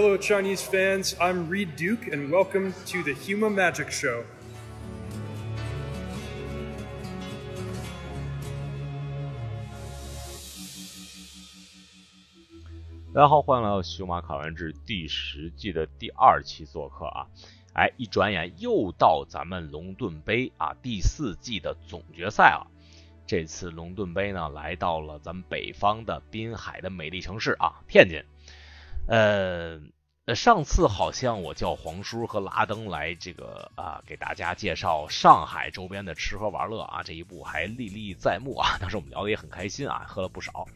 [0.00, 1.16] Hello, Chinese fans.
[1.20, 4.22] I'm Reed Duke, and welcome to the Huma Magic Show.
[13.12, 17.26] 大家好，欢迎来到《修马考完制》第十季的第二期做客啊！
[17.72, 22.70] 哎，一转眼又到咱们龙盾杯啊第四季的总决赛了。
[23.26, 28.22] 这次龙盾杯呢，来到了咱们北方的滨海的美丽城市啊，天津。
[29.08, 29.80] 呃，
[30.34, 38.76] 上次好像我叫黄叔和拉登来这个啊，给大家介绍上海周边的吃喝玩乐啊，这一步还历历在目啊。
[38.78, 40.66] 当时我们聊的也很开心啊，喝了不少。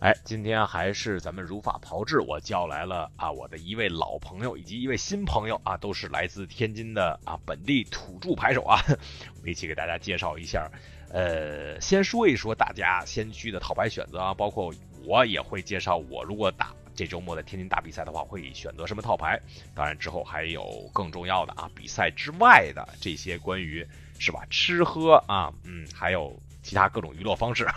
[0.00, 10.68] 哎，今天还是咱们如法炮制，我叫来了啊我的一位老朋友以及一位新朋友啊，都是来自天津的啊本地土著牌手啊，我们一起给大家介绍一下。
[11.10, 19.38] 呃，先说一说大家先驱的套牌选择啊，包括我也会介绍我如果打这周末的天津大比赛的话，会选择什么套牌。
[19.74, 23.86] 当然之后还有更重要的啊，比赛之外的这些关于
[24.18, 27.68] 是吧吃喝啊，嗯，还有其他各种娱乐方式，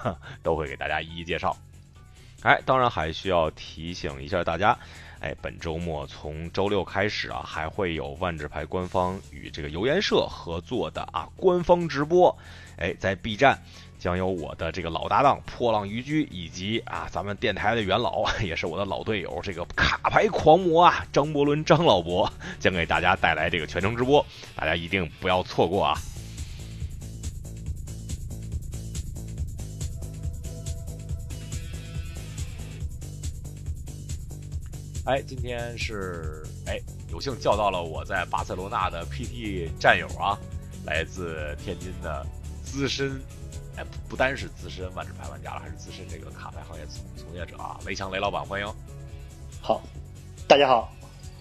[0.42, 1.56] 都会给大家一一介绍。
[2.42, 4.80] 哎，当然还需要提醒一下大家，
[5.20, 12.34] 哎，本周末从周六开始啊，还会有万智牌官方与这个游研社合作的啊官方直播。
[12.78, 13.62] 哎，在 B 站
[14.00, 24.26] 将有我的这个老搭档破浪渔居，以及啊咱们电台的元老，也是我的老队友这个卡牌狂魔啊张伯伦张老伯，将给大家带来这个全程直播，
[24.56, 26.00] 大家一定不要错过啊！
[35.06, 36.80] 哎，今天是哎，
[37.12, 40.40] 有幸叫到了我在巴塞罗那的 PT 战友啊，
[40.86, 42.26] 来自天津的
[42.64, 43.20] 资深，
[43.80, 48.68] 哎，不单是资深万智牌玩家了，还是资深这个卡牌行业从从业者啊，雷强雷老板，欢迎。
[49.62, 49.82] 好，
[50.50, 50.92] 大家好，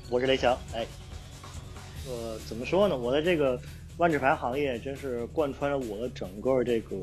[0.09, 0.57] 我是雷强。
[0.73, 0.87] 哎，
[2.07, 2.97] 呃，怎么说呢？
[2.97, 3.61] 我的这个
[3.97, 6.95] 万智牌行业真是贯穿了我的整个这个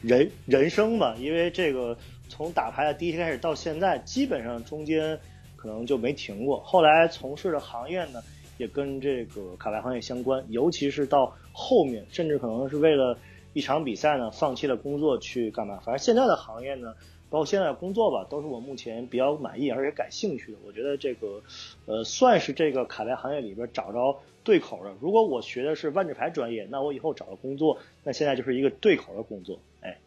[0.00, 1.94] 人人生吧，因为这个
[2.30, 5.20] 从打牌的第一天开始到现在，基本上中间。
[5.54, 6.60] 可能就没停过。
[6.64, 8.20] 后来从事的行业呢，
[8.58, 10.44] 也跟这个卡牌行业相关。
[10.48, 13.16] 尤其是到后面，甚至可能是为了
[13.52, 15.76] 一场比赛呢，放弃了工作去干嘛？
[15.84, 16.94] 反正现在的行业呢，
[17.30, 20.58] 包括现在的工作吧，都是我目前比较满意而且感兴趣的。
[20.64, 21.42] 我觉得这个，
[21.86, 24.94] 呃，算是这个卡牌行业里边找着对口的。
[25.00, 29.60] 如果我学的是万智牌专业，那我以后找的工作，那现在就是一个对口的工作。
[29.80, 29.98] 哎，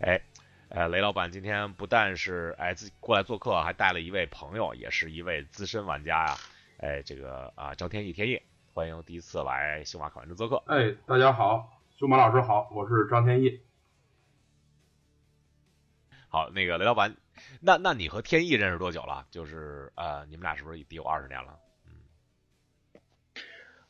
[0.00, 0.20] 哎。
[0.70, 6.36] 呃，雷老板今天不但是哎自己过来做客，还带了一位朋友，也是一位资深玩家呀。
[6.76, 8.38] 哎，这个啊，张天翼天翼，
[8.74, 10.62] 欢迎第一次来星马考研制做客。
[10.66, 13.60] 哎，大家好，修马老师好，我是张天翼。
[16.28, 17.16] 好，那个雷老板，
[17.60, 19.26] 那那你和天翼认识多久了？
[19.30, 21.58] 就是呃，你们俩是不是得有二十年了？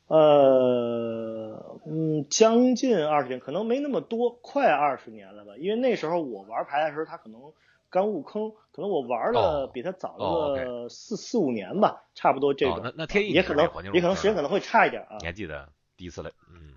[0.06, 5.52] 呃，嗯，将近二十年，可能没那么多，快二十年了吧。
[5.58, 7.52] 因为那时候我玩牌的时候，他可能
[7.90, 12.80] 刚入坑，可能我玩了比他早了四四五年吧，差不多这个。
[12.82, 15.16] 那那天意也可能也可能时间可能会差一点啊。
[15.20, 16.30] 你还记得第一次来？
[16.50, 16.74] 嗯，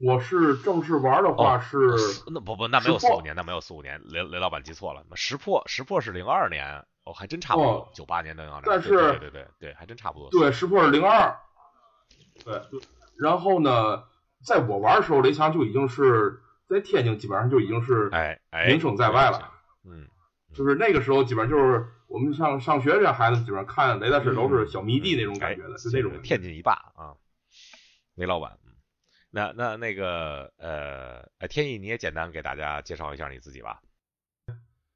[0.00, 1.78] 我是正式玩的话是
[2.26, 8.64] 那不不那没有四五年，那没有四五年，雷雷老板记错了，石破石破是零二年，哦，还真差不多，九八年的零二年。
[8.66, 10.28] 但是对对对对，还真差不多。
[10.30, 11.36] 对，石破是零二。
[12.44, 12.60] 对，
[13.16, 14.02] 然后呢，
[14.44, 16.40] 在我玩的时候，雷强就已经是
[16.74, 19.52] 在天津，基本上就已经是哎哎名声在外了。
[19.84, 20.08] 嗯，
[20.52, 27.14] 就是那个时候，基本上就是我们上上学这孩子，基本上看雷大师都是小迷弟那种感觉的，是那种天津一霸啊。
[28.16, 28.58] 雷老板，
[29.30, 33.80] 那那那个呃，天意，你也简单给大家介绍一下你自己吧。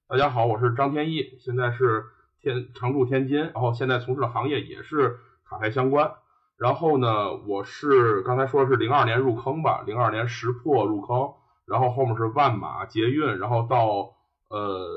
[0.09, 2.07] 大家好，我是张天意，现在是
[2.41, 5.19] 天常驻天津，然后现在从事的行业也是
[5.49, 6.13] 卡牌相关。
[6.57, 11.35] 然后呢，我是刚才说是零二年入坑吧，零二年识破入坑，
[11.69, 14.15] 然后后面是万马捷运，然后到
[14.49, 14.89] 呃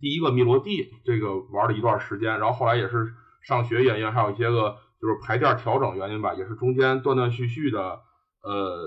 [0.00, 3.12] 第一个密罗地这个玩了一段时间，然后后来也是
[3.42, 8.00] 上学原因，还有一些个就是牌店调整原因吧，也是中间断断续续的
[8.42, 8.80] 呃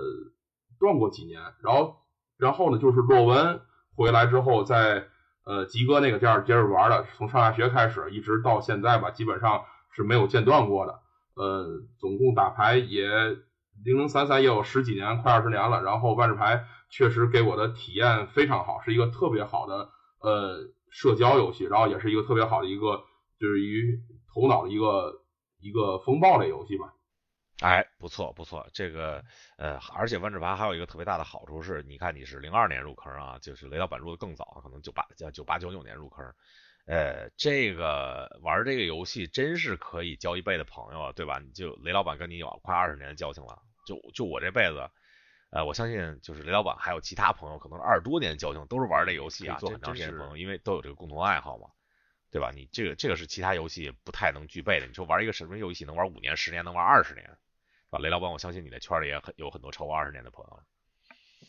[0.79, 1.97] 断过几年，然后
[2.37, 3.61] 然后呢就是洛文
[3.95, 5.07] 回来之后，在
[5.45, 10.99] 呃吉哥那个店接着玩的，从上下学开始一直到现在吧，基本上是没有间断过的。
[11.33, 11.65] 呃，
[11.97, 13.07] 总共打牌也
[13.83, 15.81] 零零散散也有十几年，快二十年了。
[15.83, 19.89] 然后万智牌确实给我的体验非常好，是一个特别好的
[20.19, 23.03] 呃社交游戏，然后也是一个特别好的一个
[23.39, 23.99] 就是于
[24.33, 25.21] 头脑的一个
[25.59, 26.93] 一个风暴类游戏吧。
[27.61, 29.23] 哎，不错不错，这个
[29.57, 36.25] 呃，而且万智牌还有一个特别大的好处是，你看你是零二年入坑啊，就是雷老板入的更早，可能九八九八九九年入坑，
[36.87, 41.37] 呃，这个玩这个游戏真是可以交一辈子朋友啊，对吧？
[41.37, 44.89] 你就雷老板跟你有快二十年的交情了，就就我这辈子，
[45.49, 51.67] 呃，我相信就是雷老板还有其他朋友，可能是二十多年的交情，都是玩这游戏啊，做很长时间朋友，因为都有这个共同爱好嘛。
[52.33, 52.49] 对吧？
[52.55, 54.87] 你这个这个是其他游戏不太能具备的。
[54.87, 57.35] 你说玩一个什么游戏能玩五年、十年，能玩二十年，是
[57.89, 57.99] 吧？
[57.99, 60.59] 雷老板，我相信你的圈里也很有很多超过二十年的朋友。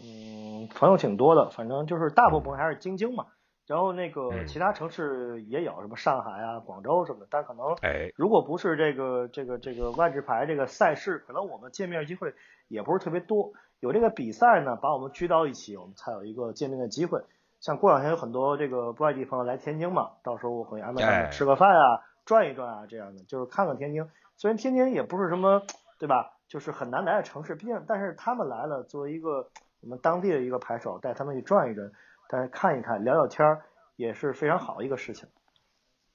[0.03, 3.29] 嗯，朋友挺多的，反正就是大部分还是晶晶嘛。
[3.73, 7.27] 然后那个其他城市也有，什么上海啊、广州什么的。
[7.31, 12.35] 但可能，哎，如果不是这个这个这个万智牌这个赛事，可能我们见面机会
[12.69, 13.55] 也不是特别多。
[13.81, 17.23] 有这个比赛呢，把我们聚到一起，我们才有一个见面的机会。
[17.61, 24.07] 像过两天有很多这个外地朋友来天津嘛，到时候我会安排他们吃个饭啊，转一转啊，这样的就是看看天津。
[24.37, 25.63] 虽然天津也不是什么，
[25.99, 26.37] 对吧？
[26.47, 29.49] 就是很难来的城市，毕竟但是他们来了，作为一个
[29.81, 31.91] 我们当地的一个牌手，带他们去转一转，
[32.33, 35.29] 但是看一看聊聊天儿也是非常好的一个事情。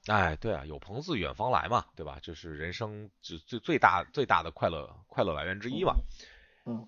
[0.08, 2.18] 哎，对啊，有朋自远方来嘛，对吧？
[2.20, 5.94] 这是人生最最最大最大的快乐快乐来源之一嘛。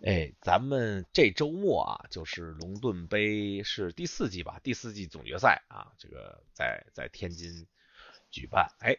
[0.04, 4.58] 哎，咱们这周末啊，就是龙盾杯是第四季吧？
[4.64, 7.68] 第四季总决赛啊，这个在在天津
[8.32, 8.74] 举办。
[8.80, 8.96] 哎，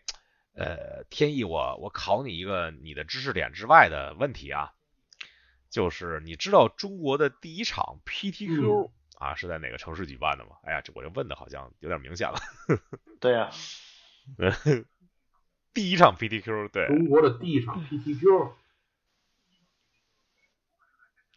[0.54, 4.72] 呃，天意，我我考你一个你的知识点之外的问题啊，
[5.70, 10.52] 就是你知道中国的第一场 PTQ 啊是在哪个城市举办的吗？
[10.64, 12.40] 哎呀，这我这问的好像有点明显了。
[13.22, 13.52] 对呀，
[15.74, 18.52] 第一场 PTQ，对，中国的第一场 PTQ。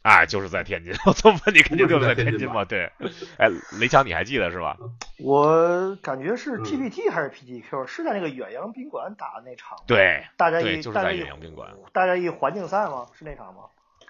[0.00, 0.94] 哎，就是在天津。
[1.06, 2.64] 我这么问你，肯定就是在天津嘛？
[2.64, 2.90] 对。
[3.38, 3.48] 哎，
[3.78, 4.78] 雷强，你还记得是吧？
[5.18, 9.78] 我感觉是 PPT 还是 PTQ，是在那个远洋宾馆打的那场。
[9.86, 11.74] 对，大家一就是在远洋宾馆。
[11.92, 13.08] 大家一环境赛吗？
[13.18, 13.62] 是那场吗？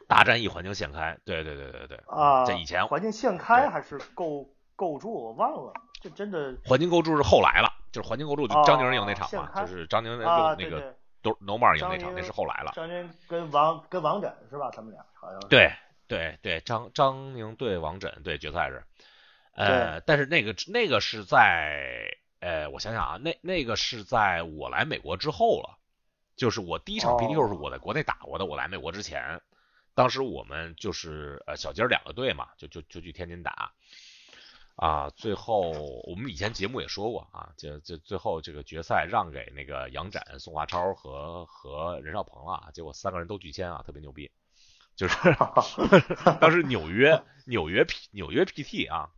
[0.08, 1.18] 大战一环境现开。
[1.24, 2.00] 对对对对对。
[2.06, 2.44] 啊。
[2.44, 5.12] 这以前环境现开还是构构筑？
[5.12, 5.72] 我忘了。
[6.00, 6.56] 这真的。
[6.64, 12.72] 环境构筑是后来了，就是环境构筑就张宁赢那场嘛，就是张宁那那个都 No More 赢那场，那是后来了。
[12.74, 14.70] 张宁跟王跟王枕是吧？
[14.70, 15.40] 他们俩好像。
[15.48, 15.72] 对。
[16.06, 18.84] 对对，张张宁对王枕对决赛是，
[19.54, 25.78] 呃，但是那个那个是在，呃，我想想啊，那那个是在我来美国之后了，
[26.36, 29.40] 就是我第一场 PTQ 是我在国内打过的，我来美国之前，
[29.94, 33.72] 当时我们就是呃小杰两个队嘛，就就就去天津打，
[34.76, 35.70] 啊，最后
[36.04, 44.30] 我们以前节目也说过啊，就就最后这个决赛让给那个杨展、宋华超和和任少鹏了，结果三个人都拒签啊，特别牛逼。
[44.96, 45.16] 就是
[46.40, 49.10] 当时纽约纽约 P 纽约 PT 啊，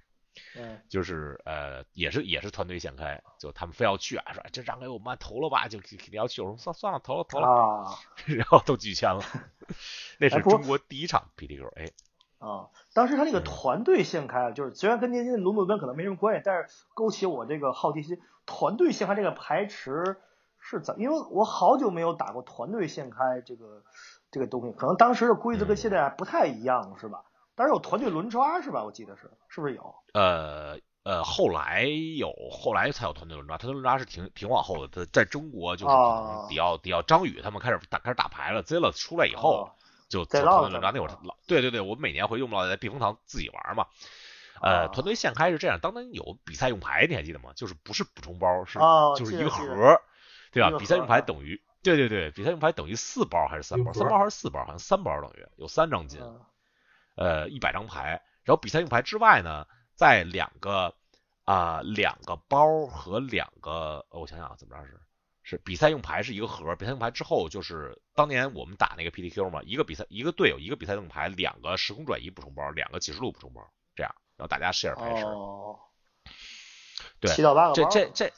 [0.89, 6.43] 就是呃也是也是团队先开，就他们非要去啊，说这让给我们投了吧，就肯定要去。
[6.43, 9.23] 我说算算了，投了投了，啊 然后都拒签了。
[10.19, 11.91] 那是中国第一场 PTQ，哎，
[12.39, 20.17] 啊，当时他那个团队先开，就是虽然跟天津龙目标可能没什么关系，但是勾起我这个好奇心，团队先开这个排池
[20.61, 20.99] 是怎？
[20.99, 23.83] 因为我好久没有打过团队先开这个。
[24.29, 27.23] 这个东西可能当时的规则跟现在不太一样，是吧？
[27.57, 28.85] 当时有团队轮抓是吧？
[28.85, 29.95] 我记得是，是不是有？
[30.13, 31.85] 呃呃，后来
[32.19, 33.57] 有，后来才有团队轮抓。
[33.57, 35.95] 团队轮抓是挺挺往后的，在在中国就是
[36.49, 39.71] 比较比较张宇他们开始打开始打牌了，Z 了出来以后
[40.09, 40.91] 就团队轮抓。
[40.91, 43.87] 那会儿老对对对，我们每年回去我们老在避风塘自己玩嘛。
[44.61, 47.51] 呃，团队现开是这样，当年有比赛用牌，你还记得吗？
[47.55, 48.79] 就是不是补充包，是
[49.17, 50.01] 就是一个盒，
[50.51, 50.77] 对吧？
[50.79, 51.63] 比赛用牌等于。
[51.83, 53.93] 对对对，比赛用牌等于四包还是三包？
[53.93, 54.61] 三包还是四包？
[54.65, 56.21] 好像三包等于有三张金，
[57.17, 58.23] 呃，一百张牌。
[58.45, 60.95] 然后比赛用牌之外呢，在两个
[61.45, 65.01] 啊两个包和两个，我想想啊，怎么着是
[65.43, 73.61] 是比赛用牌是一个盒，比赛用牌之后就是当年我们打那个 PTQ 嘛，一个比赛一个队友一个比赛用牌，两个时空转移补充包，两个启示录补充包，
[73.95, 75.27] 这样，然后大家 share 牌池。
[77.21, 78.33] 对，七到八个这这这。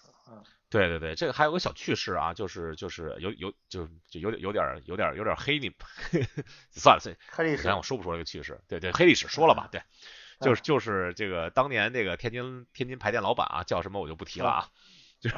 [0.70, 5.72] 对对对，这个还有个小趣事啊，就是就是有有就就有点有点有点有点黑你，
[6.70, 8.60] 算 了算了，黑历史，我说不说这个趣事？
[8.68, 9.80] 对对，黑历史说了吧，对，
[10.40, 14.68] 就是就是这个当年这个天津天津牌店老板啊，叫什么我就不提了啊，
[15.20, 15.36] 就是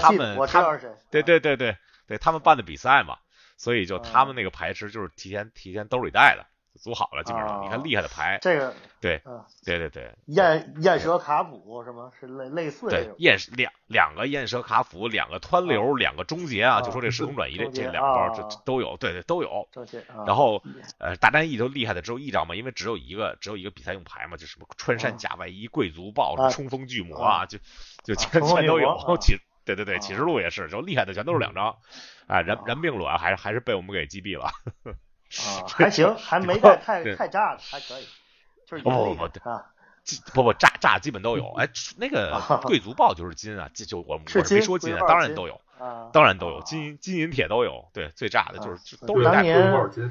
[0.00, 0.78] 他们他们
[1.10, 3.18] 对对对对对，他们办的比赛嘛，
[3.56, 6.46] 所以就他们那个牌池就是提前提前兜里带的。
[6.78, 9.20] 组好了，基本上你看厉害的牌，这个对，
[9.64, 19.68] 对对对，燕燕蛇卡普什么是类类似对，燕两两个燕蛇卡普，两个湍流，两个终结啊，就说这时空转移这这两包这都有，对对都有。
[20.26, 20.62] 然后
[20.98, 27.58] 呃，大战役都厉害的只有一张嘛，因为只有一个只有一个比赛用牌嘛，就什么穿山甲外衣、贵族豹、冲锋巨魔啊，就
[28.04, 28.96] 就全全都有。
[29.20, 31.76] 其实对对对，啊启示录也是，就厉害的全都是两张，
[32.26, 34.50] 哎，然啊然并卵还是还是被我们给击毙了。
[35.38, 38.06] 啊，还行， 还没太太太炸的，还可以，
[38.66, 39.66] 就是不也厉不不啊。
[40.34, 50.10] 不不炸炸基本都有，哎，那个啊贵族豹就是金啊，这就我们没说金啊，当然都有，啊，当然都有，啊金银金银铁都有，对，最炸的就是都是大当年多少斤？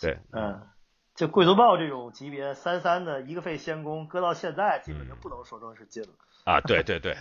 [0.00, 0.66] 对，嗯，
[1.14, 6.08] 就贵族豹这种级别三三的一个费仙宫，搁到现在基本就嗯不能说成是金了。
[6.46, 7.16] 啊，对对对，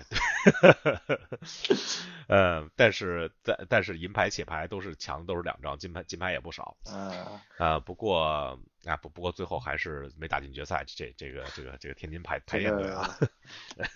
[2.29, 7.12] 呃，但是但但是银牌铁牌都是强，都是两张，金牌金牌也不少，嗯，
[7.58, 8.55] 呃，不过
[8.86, 13.10] 啊不不过最后还是没打进决赛，这这个这个这个天津排排这练队啊，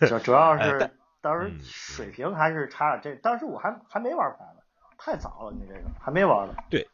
[0.07, 0.89] 主主要 是
[1.21, 2.97] 当时嗯水平还是差。
[2.97, 4.61] 这当时我还还没玩牌呢，
[4.97, 6.55] 太早了，你这个还没玩呢。
[6.71, 6.87] 对，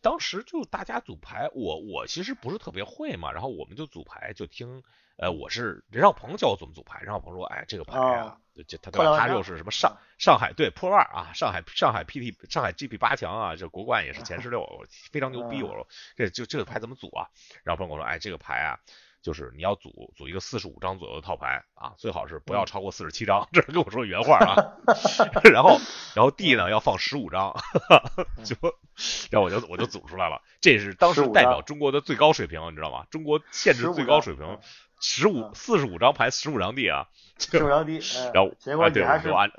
[0.00, 4.82] 当时就大家组牌，我我其实不是特别会嘛，然后我们就组牌，就听，
[5.16, 17.28] 呃，我是任少鹏教我怎么组牌，任少鹏说，哎，这个牌啊，就就他他又是什么上上海对破万啊，上海上海 PT 上海 GP 八强啊，这国冠也是前十六，我非常牛逼，嗯我说这就这个牌怎么组啊？
[17.64, 18.78] 然后朋友跟我说，哎，这个牌啊。
[19.26, 24.54] 就是你要组组一个四十五张左右的套牌啊，最好是不要超过四十七张，这是跟我说原话啊。
[25.52, 25.80] 然后
[26.14, 27.52] 然后 D 呢要放十五张，
[28.46, 28.54] 就
[29.32, 33.04] 然后我就我就组出来了，这是当时15代表中国的最高水平，你知道吗？
[33.10, 34.60] 中国限制最高水平，
[35.00, 37.08] 十五嗯四十五张牌，十五张 D 啊。
[37.36, 37.98] 是不是低？
[37.98, 39.50] 嗯然后结果你还是按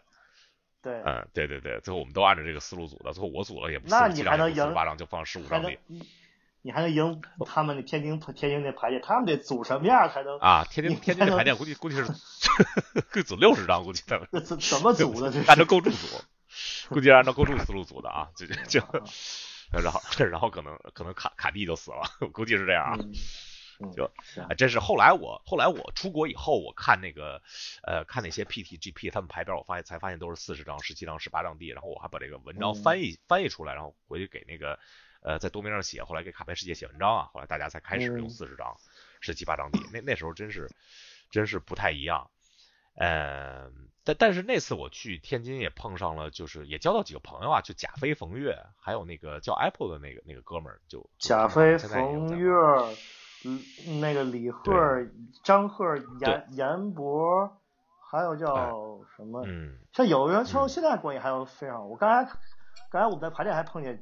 [0.81, 5.77] 对，嗯对对对，最后我们都按照这个思路组的，最后我组了也不四那十七张，四十八张，就放十五张 D
[6.61, 10.37] 你你还能赢他们那天津天津那排列，他们得组什么样才能？
[10.39, 10.65] 啊。
[10.69, 12.03] 天津天津的排练估计估计是
[13.09, 15.31] 可以组六十张，估计他们这怎怎么组的？
[15.31, 16.07] 这按照构筑组，
[16.93, 18.81] 估计是按照构筑思路组的啊，就就就，
[19.71, 22.97] 然后然后可能可能卡卡蒂就死了，我估计是这样啊。
[23.95, 27.41] 就是啊，真是后来我后来我出国以后，我看那个
[27.83, 34.79] 呃看那些 PTGP 他们牌表，我发现才发现都是四十张、十七张、十八张地然后我还把这个文章嗯翻译、翻译出来，然后回去给那个
[35.27, 38.77] 呃在多明上写，后来给卡牌世界写文章啊，后来大家才开始用嗯四十张、
[39.19, 40.71] 十七八张 D，那那时候真是
[41.31, 42.29] 真是不太一样。
[42.95, 43.69] 呃，
[44.05, 52.49] 但但是那次我去天津也碰上了，就是也交到几个朋友啊，就贾飞、冯越，还有那个叫 Apple 的那个那个哥们儿，就贾飞、冯越，
[53.43, 53.61] 嗯，
[53.99, 54.63] 那个李贺、
[55.43, 57.59] 张贺、严严博，
[58.09, 59.43] 还有叫什么？
[59.45, 59.77] 嗯。
[59.91, 61.85] 像有人说嗯现在关系还有非常好。
[61.85, 62.31] 我刚才
[62.89, 64.01] 刚才我们在排练还碰见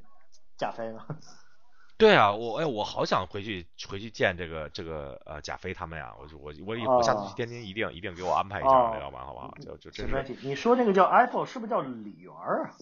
[0.57, 1.05] 贾飞吗。
[1.97, 9.53] 对啊，我哎，我好想回去回去见这个这个呃贾飞他们呀，我就我我我下次去天津一定一定给我安排一下哦雷老板好不好？
[9.61, 10.37] 就就真是没问题。
[10.41, 12.75] 你说那个叫 Apple 是不是叫李元儿啊？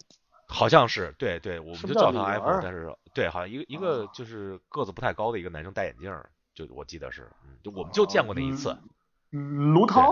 [0.47, 6.11] 好像是对对，我们就叫他李 Apple，元但是对，好像一个一个哦就是个子不太高的一个男生戴眼镜，
[6.55, 8.75] 就我记得是，嗯，就我们就见过那一次，
[9.29, 10.11] 卢涛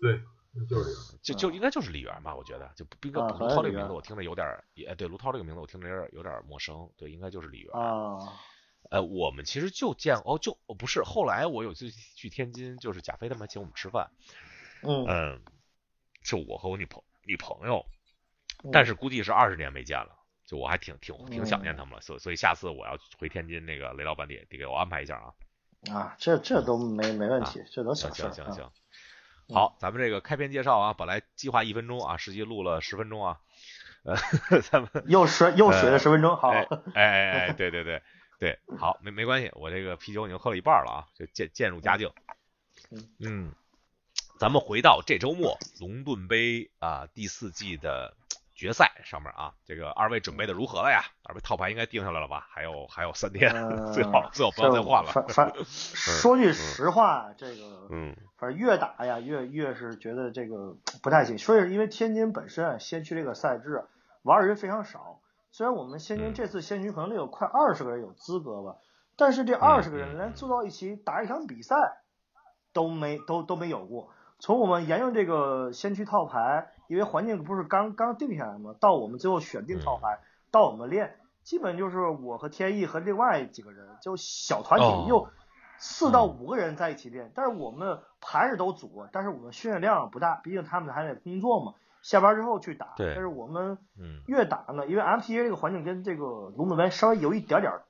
[0.00, 0.22] 对，
[0.54, 1.18] 就是这个。
[1.22, 7.72] 就就应该就是李源吧，我觉得就不应该啊卢涛这个名字我听着有点也对卢涛这个名字我听着有点有点陌生，对，应该就是李源。
[7.72, 8.18] 啊，
[8.90, 14.10] 呃，我们其实就见哦，就哦不是，后来我有一次去天津，就是贾飞他们请我们吃饭，
[14.82, 15.42] 嗯，嗯，
[16.22, 17.84] 就我和我女朋女朋友，
[18.72, 25.34] 但是估计是二十年没见了，就我还挺挺挺想念他们了，所以所以下次我要回天津，那个雷老板得得给我安排一下啊。
[25.92, 28.42] 啊，这这都没没问题，这都行小事。
[28.42, 28.72] 行行行，
[29.52, 33.40] 好，咱们这个开篇介绍啊，本来计划一分钟啊，实际录了十分钟啊，
[34.04, 34.16] 呃，
[34.60, 36.62] 咱们又水又水了呃十分钟，好，哎
[36.94, 38.02] 哎哎哎，对对对
[38.38, 42.10] 对，好，没没关系，我这个啤酒已经喝了一半了啊，就渐渐入佳境。
[42.90, 43.52] 嗯嗯，
[44.38, 48.16] 咱们回到这周末龙盾杯啊第四季的
[48.58, 51.00] 决赛上面啊，这个二位准备的如何了呀？
[51.22, 52.48] 二位套牌应该定下来了吧？
[52.50, 55.12] 还有还有三天，嗯最好最好不要再换了。
[55.12, 61.38] 反反 说句实话，这个嗯反正越打呀，越越是觉得这个不太行。
[61.38, 63.84] 所以因为天津本身啊先驱这个赛制啊
[64.22, 65.20] 玩的人非常少，
[65.52, 68.76] 虽然我们先嗯军这次先驱可能得有快二十个人有资格吧，
[69.16, 71.76] 但是这二十个人嗯连坐到一起打一场比赛
[72.72, 74.10] 都没都都没有过。
[74.40, 78.74] 从我们沿用这个先驱套牌，因为环境不是刚刚定下来吗？
[78.80, 80.18] 到我们最后选定套牌，
[80.50, 85.28] 到我们练，基本就是我和天意和另外几个人，就小团哦体又
[85.78, 87.30] 四到五个人在一起练。
[87.34, 91.74] 但是我们牌是都组，但是我们训练量不大，毕竟他们还得工作嘛。
[92.02, 97.82] 下班之后去打，但是我们嗯越打呢，因为 MTA 这个环境跟这个龙子湾稍微有一点点儿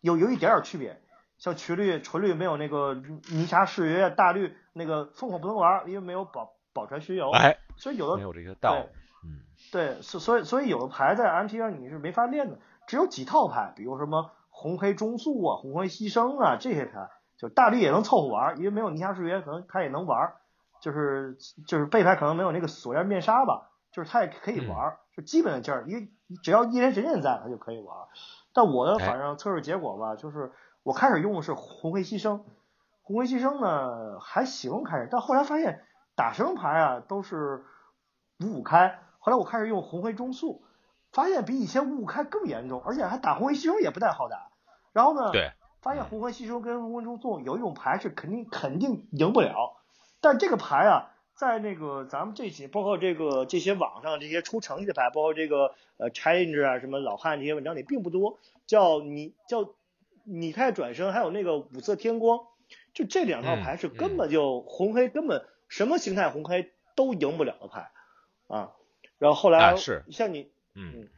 [0.00, 1.00] 有有一点点儿区别。
[1.38, 8.80] 像群绿、纯绿没有那个泥沙誓约、大绿那个凤凰不能玩，因为没有保保全巡游，哎，所以有的没有这个道对，
[9.24, 20.34] 嗯对，所所以所以有的牌在 MT 上你是没法练的，只有几套牌，比如什么红黑中速啊、红黑牺牲啊这些牌，就大力也能凑合玩，因为没有泥沙誓约，可能他也能玩，
[20.80, 21.36] 就是
[21.66, 26.08] 就是背牌可能没有那个锁链面纱吧，就是他也可以玩，就基本的劲儿，因为
[26.42, 27.96] 只要一人神剑在，他就可以玩。
[28.54, 30.52] 但我的反正测试结果吧，就是
[30.82, 32.42] 我开始用的是红黑牺牲，
[33.02, 37.64] 红黑牺牲呢还行，开始，但后来发现打什么牌啊都是
[38.40, 40.62] 五五开，后来我开始用红黑中速，
[41.12, 44.50] 发现比以前五五开更严重，而且还打红黑牺牲也不太好打。
[44.92, 49.76] 然后呢，对，发现红黑牺牲跟红黑中速有一种牌是肯定肯定赢不了，
[50.20, 51.08] 但这个牌啊。
[51.34, 58.38] 在那个咱们这些，包括这个这些网上这些出成绩的牌，包括这个呃 challenge 啊，什么老汉这些文章里并不多。
[58.66, 59.70] 叫你叫
[60.24, 62.40] 你太转身，还有那个五色天光，
[62.92, 67.90] 就这两套牌是根本就红黑根本什么形态红黑都赢不了的牌
[68.46, 68.72] 啊。
[69.16, 71.08] 然后后来是像你嗯，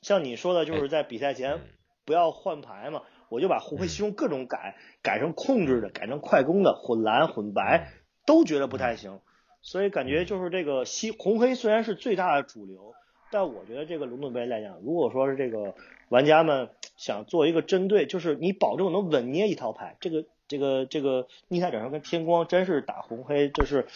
[0.00, 1.60] 像你说的就是在比赛前
[2.04, 7.90] 不要换牌嘛，我就把红黑牺牲各种改，改成控制的，改成快攻的，混蓝混白
[8.24, 9.20] 都觉得不太行。
[9.60, 12.94] 所以感觉就是这个西红黑虽然是最大的主流，
[13.32, 15.74] 但我觉得这个龙盾杯来讲，如果说是这个
[16.08, 23.86] 玩家们想做一个针对，就是你保证能稳捏一套牌，这个这个这个逆态转生跟天光真是打红黑，就是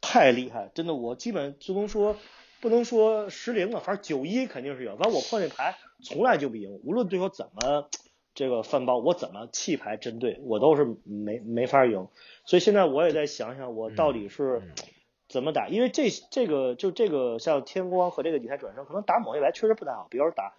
[0.00, 2.16] 太厉害，真的我基本就能说
[2.60, 7.88] 不能说失灵了，反正九一肯定是有，反正我碰那牌从来就不赢，无论对手怎么
[8.34, 12.08] 这个翻包，我怎么弃牌针对，我都是没没法赢，
[12.44, 14.62] 所以现在我也在想想，我到底是。
[15.28, 15.66] 怎么打？
[15.66, 20.52] 因为这这个就这个像天光和这个底台转生，可能打某一牌确实不太好，比如说打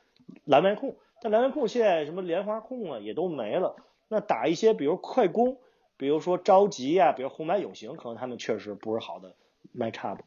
[0.43, 3.77] 蓝白控，但蓝白控现在什么莲花控啊也都没了。
[4.07, 5.59] 那打一些比如快攻，
[5.97, 9.35] 比如说着急呀，比如红白永行，可能他们确实不是好的
[9.71, 10.23] 卖差不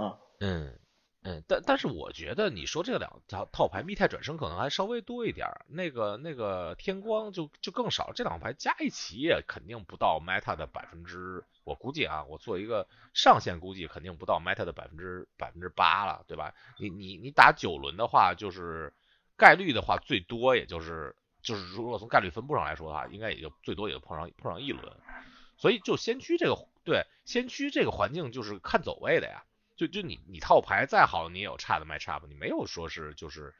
[0.00, 0.18] 啊。
[0.40, 0.78] 嗯。
[1.24, 16.52] 嗯，但但是我觉得你说这两套套牌密态转生可能还稍微多一点，那个那个天光就就更少，这两牌加一起也肯定不到 meta 的百分之，我估计啊，我做一个上限估计肯定不到 meta 的百分之百分之八了，对吧？
[16.80, 18.92] 你你你打九轮的话，就是
[19.36, 24.96] 概率的话最多也就是就是如果从概率分布上来说的话，应该也就最多也就碰上碰上一轮，
[25.56, 29.44] 所以就先驱这个对先驱这个环境就是看走位的呀。
[29.74, 32.26] 就就你你套牌再好，你也有差的卖差不？
[32.28, 33.52] 你没有说是就是，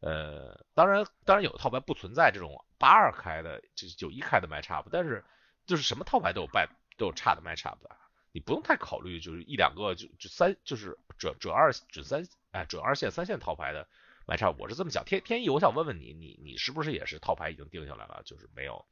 [0.00, 5.24] 呃，当然当然有的套牌不存在这种八二开的，就九一开的卖差不，但是
[5.66, 7.94] 就是什么套牌都有败都有差的卖差不的，
[8.32, 13.86] 你不用太考虑就是一两个就就三就是准准二准三哎准二线三线套牌的
[14.28, 15.02] 卖差，我是这么想。
[15.04, 18.84] 天天意，我想问问你，你你是不是也是套牌已经定下来了，就是没有，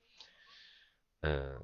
[1.20, 1.57] 嗯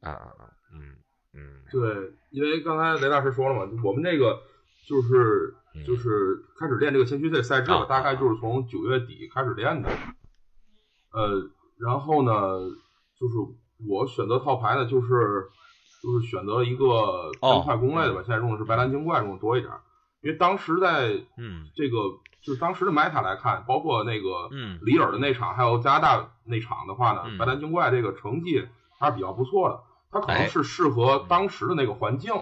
[0.00, 0.30] 啊
[0.74, 0.96] 嗯。
[1.34, 4.42] 嗯，对，因为刚才雷大师说了嘛，我们这个
[4.86, 5.54] 就是
[5.86, 9.88] 就是开始练这个先驱队赛制了，大概就是从九月底开始练的。
[11.10, 12.32] 呃，然后呢，
[13.18, 13.34] 就是
[13.88, 15.48] 我选择套牌呢，就是
[16.02, 19.72] 就是选择了一个偏快攻类的吧，现在用的是白蓝精怪用的多一点，
[20.20, 21.96] 因为当时在嗯这个
[22.42, 24.78] 就当时的 meta 来看，包括那个嗯。
[24.82, 28.66] 里尔的那场，还有加拿大那场的话呢，白蓝精怪这个成绩
[28.98, 29.80] 还是比较不错的。
[30.10, 32.34] 它可能是适合当时的那个环境，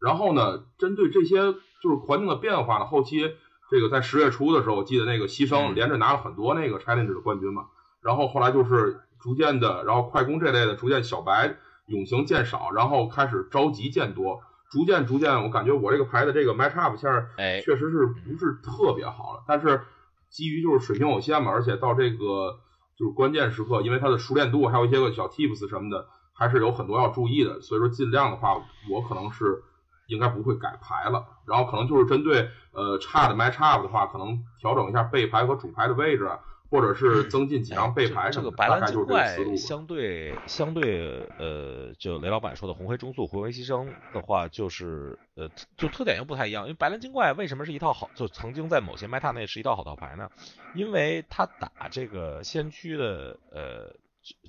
[0.00, 3.34] 然后呢，针对这些就是环境的变化呢，后期
[3.68, 7.66] 这个在十月初的时候，我记得那个牺牲连着拿了很多那个 challenge 的冠军嘛，
[8.00, 19.82] 然后后来就是逐渐的，然后快攻这类的逐渐小白永行渐少，然后开始着急渐多，逐渐逐渐，我感觉我这个牌的这个 match up 现在确实是不是特别好了，但是
[20.28, 22.60] 基于就是水平有限嘛，而且到这个
[22.96, 26.06] 就是关键时刻，因为它的熟练度还有一些个小 tips 什么的。
[26.32, 28.54] 还是有很多要注意的，所以说尽量的话，
[28.90, 29.62] 我可能是
[30.06, 36.30] 应该不会改牌了，然后可能就是针对呃差的 match up 的话，可能调整一下背牌和主牌的位置，
[36.70, 38.50] 或者是增进几张备牌这个
[39.26, 39.56] 思路。
[39.56, 50.30] 相对相对呃，就雷老板说的红黑中速回回牺牲的话，就是呃就特点又不太一样，因为白蓝精怪为什么是一套好，就曾经在某些 meta 内是一套好套牌呢？
[50.74, 53.96] 因为他打这个先驱的呃。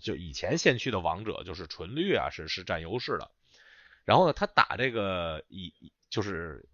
[0.04, 3.32] 就以前先驱的王者就是纯绿啊，是是占优势的。
[4.04, 5.74] 然后呢，他打这个以
[6.10, 6.68] 就是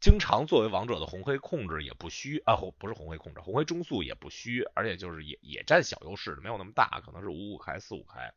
[0.00, 8.32] 经常作为王者的红黑控制也不虚啊，红不是红黑控制，红黑中速也不虚，而且就是也也占小优势的，没有那么大，可能是五五开四五开。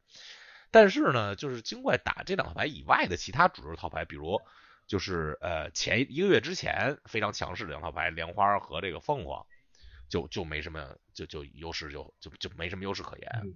[0.71, 4.41] 但是呢，就是精怪打这两套牌以外的其他主流套牌，比如
[4.87, 9.45] 就是呃前一个月之前非常强势的两套牌莲花和这个凤凰，
[10.09, 13.55] 就就没什么就就优势就就就没什么优势可言。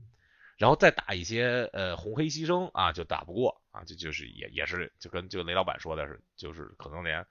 [0.58, 7.26] 然后再打一些呃红黑牺牲啊，就打不过啊，就就是也也是就跟就雷老板说的是，就是可能连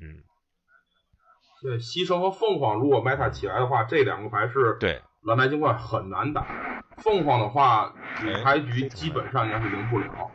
[0.00, 0.22] 嗯，
[1.62, 6.46] 对牺牲和凤凰如果 meta 起来的话，这两个牌是对蓝白金怪很难打。
[6.98, 10.30] 凤凰的话，主牌局基本上应该是赢不了。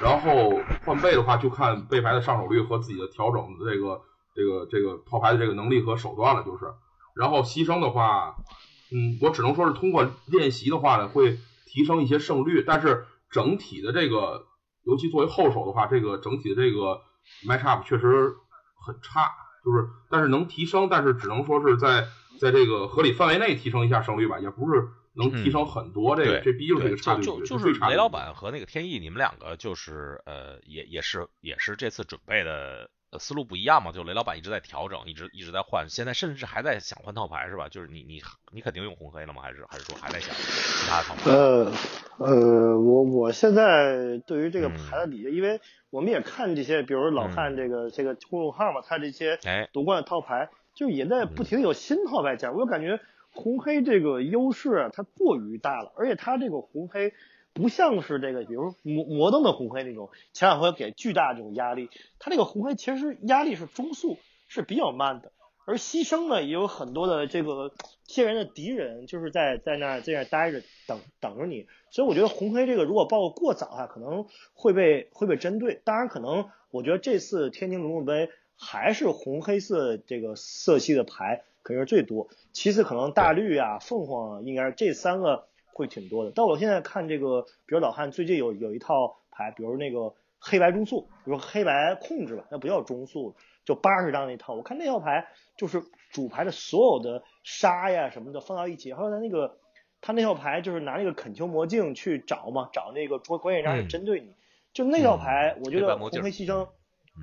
[0.00, 4.02] 然后换背的话，就看背牌的上手率和自己的调整的这个
[4.34, 6.66] 这个这个套牌的这个能力和手段了，就是。
[7.14, 8.36] 然后牺牲的话，
[8.90, 14.46] 嗯，我只能说是通过练习的话呢，会提升一些胜率，但是整体的这个，
[14.84, 17.02] 尤其作为后手的话，这个整体的这个
[17.46, 18.34] match up 确实
[18.84, 19.30] 很差，
[19.64, 22.08] 就是但是能提升，但是只能说是在
[22.40, 24.88] 在这个合理范围内提升一下胜率吧，也不是。
[25.14, 27.22] 能提升很多，这个这毕竟是个差距。
[27.24, 33.92] 就就是雷老板和那个天意，你们两个就是呃，也也是也是这次准备的思路不一样嘛。
[33.92, 37.68] 就雷老板一直在调整，一直一直在换，现在甚至还在想换套牌是吧？
[37.68, 38.22] 就是你你
[38.52, 39.42] 你肯定用红黑了吗？
[39.42, 41.30] 还是还是说还在想其他套牌？
[41.30, 41.72] 呃
[42.18, 49.38] 呃，我我现在对于这个牌的理解，因为我们也看这些，比如老汉这个这个公众号嘛，他这些
[49.72, 53.00] 夺冠的套牌，就也在不停有新套牌加入，我感觉。
[53.34, 57.14] 红黑这个优势它过于大了，而且它这个红黑
[57.54, 65.32] 不像是这个，比如摩摩登的红黑那种前两回给巨大这种压力，它这个红黑其实压力是中速，是比较慢的。
[65.64, 67.72] 而牺牲呢，也有很多的这个
[68.06, 71.66] 天然的敌人，就是在在那在那待着等等着你。
[71.90, 75.80] 所以我觉得红黑这个如果报过早啊，可能会被会被针对。
[75.84, 81.44] 当然，可能我觉得这次天津龙凤杯还是红黑色这个色系的牌。
[81.64, 86.32] 肯定是最多，其次可能大绿啊、凤凰应该是这三个会挺多的。
[86.34, 94.54] 但我现在看这个，比如老汉最近有有一套牌，比如那个黑白中速，比如黑白控制吧，那不叫中速，就八十张那套。
[94.54, 99.58] 我看那套牌就是主牌的所有的杀呀什么的放到一起，还有他那个
[100.00, 104.34] 他那套牌就是拿那个恳求魔镜去找嘛，找那个关关键张针对你。
[104.72, 106.68] 就那套牌，我觉得红黑牺牲，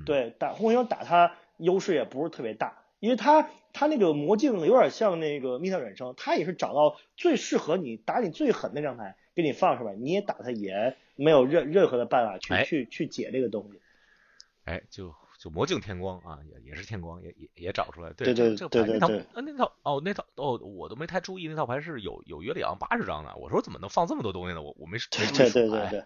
[0.06, 2.78] 对打红黑牺牲打他优势也不是特别大。
[3.00, 13.80] 因为他他那个魔镜有点像那个密特远生，他也是找到最适合你打你最狠那张牌给你放上来，你也打他也没有任任何的办法去去去解这个东西。
[14.64, 18.12] 哎，就就魔镜天光啊，也也是天光，也也也找出来。
[18.12, 18.98] 对对对对对。
[18.98, 19.08] 那套
[19.40, 24.60] 那套哦那套哦我都没太注意那套牌是有有约里昂八十张的，我说怎么能放这么多东西呢？
[24.60, 24.98] 我我没没
[25.32, 26.04] 对对对对。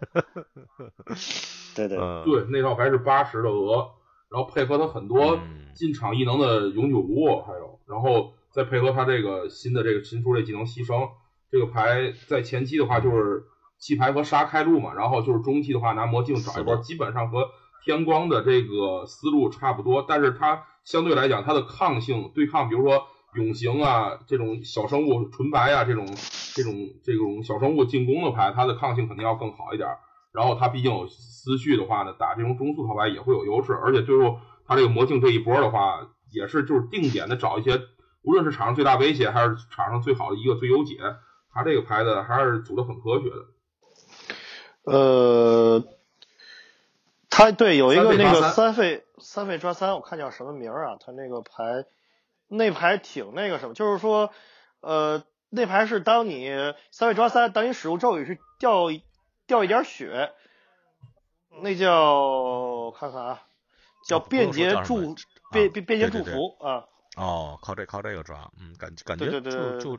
[1.75, 3.91] 对对 对，那套牌是八十的额。
[4.35, 5.39] 然后配合他很多
[5.75, 11.09] 进场异能的永久无误，还有，然后再配合他这个新的这个新出这技能牺牲，
[11.53, 13.45] 这个牌在前期的话就是
[13.79, 17.49] 弃牌和杀开路嘛，然后就是中期的话拿魔镜找一波，基本上和
[17.85, 26.05] 天光的这个思路差不多，但是它相对来讲它的抗性对抗，比如说永行啊这种小生物纯白啊这种
[26.57, 29.89] 这种这种小生物进攻的牌，它的抗性肯定要更好一点。
[30.35, 37.81] 然后他毕竟有思绪的话呢，打这种中速套牌也会有优势，而且最后他这个魔镜这一波的话，也是就是定点的找一些，
[38.23, 40.97] 无论是场上最大威胁还是场上最好的一个最优解，
[41.53, 44.93] 他这个牌子还是组的很科学的。
[44.93, 45.85] 呃，
[47.31, 50.97] 他对有一个那个三费三费抓三，我看叫什么名儿啊？
[50.99, 51.85] 他那个牌
[52.49, 54.31] 那牌挺那个什么，就是说
[54.81, 56.51] 呃那牌是当你
[56.91, 58.89] 三费抓三，当你使用咒语是掉。
[59.47, 60.33] 掉一点血，
[61.63, 63.43] 那叫看看啊，
[64.07, 65.15] 叫便捷祝
[65.53, 66.85] 便便便捷祝福啊。
[67.17, 69.99] 哦，靠这靠这个抓，嗯，感感觉就就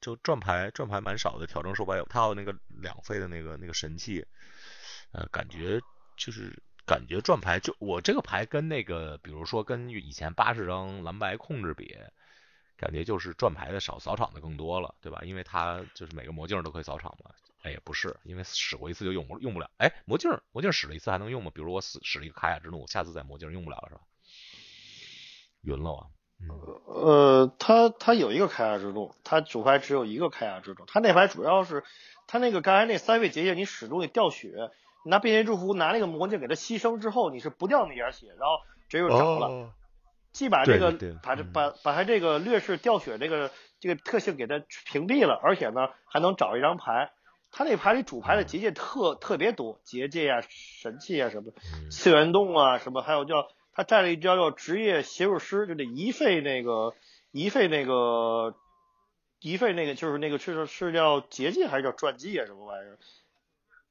[0.00, 4.26] 就转牌转牌蛮少的，挑征手牌有，他有那个两费的那个那个神器，
[5.12, 5.80] 呃，感觉
[6.16, 11.96] 就是感觉转牌就我这个牌跟那个比如说跟以前八十张蓝白控制比，
[12.76, 15.20] 感觉就是转牌的少，扫场的更多了，对吧？
[15.22, 17.30] 因为它就是每个魔镜都可以扫场嘛。
[17.66, 19.68] 哎，也不是，因为使过一次就用不用不了。
[19.78, 21.50] 哎，魔镜魔镜使了一次还能用吗？
[21.52, 24.00] 比如我使使了一个卡雅之怒，下次在魔镜用不了了是吧？
[25.62, 26.06] 晕了啊。
[26.86, 31.82] 呃，他他有一个开雅之怒，他主牌只有一个开雅之怒，他那牌主要是
[32.28, 34.52] 他那个刚才那三位结界，你使东西掉血，
[35.04, 39.72] 你拿变形祝福拿那个魔镜给他牺牲之后，你是不掉那点血，然后直接就着了。
[40.32, 43.50] 既把这个把这把把他这个劣势掉血这个
[43.80, 47.10] 这个特性给他屏蔽了，而且呢还能找一张牌。
[47.50, 51.52] 他那牌里主牌的结界特特别多，结界啊、神器啊什么，
[51.90, 56.94] 次元洞啊什么，还有叫他带了一招叫职业邪术师，就那一费那个
[57.30, 58.54] 一费那个
[59.40, 62.98] 一费那个就是那个是是叫结界还是叫传记啊什么玩意儿？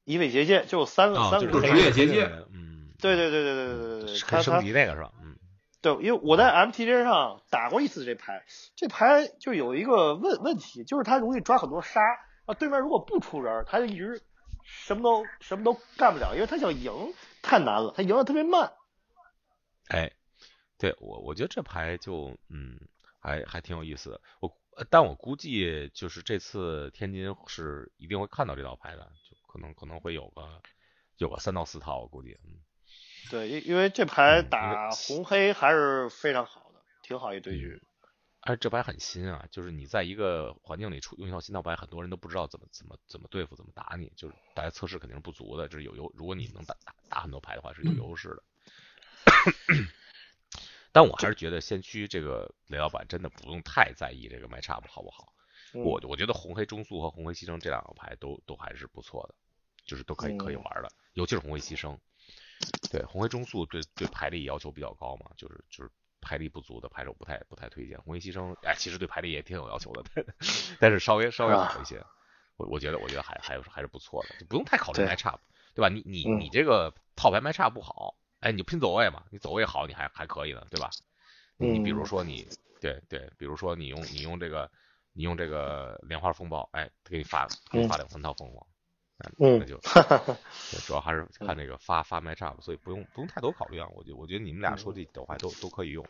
[0.03, 5.11] 一费结界就三个三个职业结界，嗯，对对对对对对对对，他升级那个是吧？
[5.23, 5.35] 嗯，
[5.81, 11.99] 对，因为我在 MTG 上打过一次这牌，这牌就有一个问问题，就是它容易抓很多杀。
[12.45, 14.21] 啊，对面如果不出人，他就一直
[14.63, 16.91] 什么都什么都干不了，因为他想赢
[17.41, 18.71] 太难了，他赢的特别慢。
[19.89, 20.11] 哎，
[20.77, 22.79] 对我我觉得这牌就嗯
[23.19, 24.57] 还还挺有意思的，我
[24.89, 30.61] 但我估计就是这次天津是一定会看到这道牌的，就可能可能会有个
[31.17, 32.59] 有个三到四套，我估计嗯。
[33.31, 37.81] 对，因因为这牌打红黑还是非常好的，挺好一对局。
[38.45, 46.11] 哎，这牌很新啊，就是你在一个环境里出用一套新套牌，很多人都不知道怎么怎么怎么对付，怎么打你，就是大家测试肯定是不足的，这是有优。
[46.15, 48.43] 如果你能打打打很多牌的话，是有优势的。
[50.93, 55.33] 但我还是觉得先驱这个雷老板真的不用太在意这个麦差不好不好。
[55.73, 59.33] 我我觉得红黑中速和红黑牺牲这两个牌都都还是不错的，
[59.87, 61.97] 就是都可以可以玩的，尤其是红黑牺牲。
[62.91, 65.89] 对，红黑中速对对牌力要求比较高嘛，就是就是。
[66.25, 70.03] 牌力不足的牌手不太不太推荐红衣牺牲，哎，其实对牌力也挺有要求的，
[70.79, 72.03] 但是稍微稍微好一些，
[72.57, 75.39] 我我觉得我觉得还还还是不错的，就不用太考虑麦差，
[75.75, 75.87] 对吧？
[75.87, 80.89] 你你你这个套牌麦差不好，哎，你就拼走位嘛，你走位好，你还还可以的，对吧？
[81.57, 82.47] 你比如说你
[82.81, 84.69] 对对，比如说你用你用这个
[85.13, 88.67] 你用这个莲花风暴，哎，给你发给你发两三套凤凰。
[89.39, 89.77] 嗯，那就
[90.85, 93.87] 主要还是看这个发发麦差，所以不用不用太多考虑啊。
[93.95, 96.05] 我觉我觉得你们俩说这几套牌都都可以用。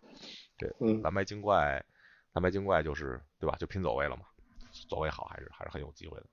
[0.58, 1.86] 对，蓝白精怪，
[2.34, 3.56] 蓝白精怪就是对吧？
[3.60, 4.24] 就拼走位了嘛，
[4.90, 6.26] 走位好还是还是很有机会的。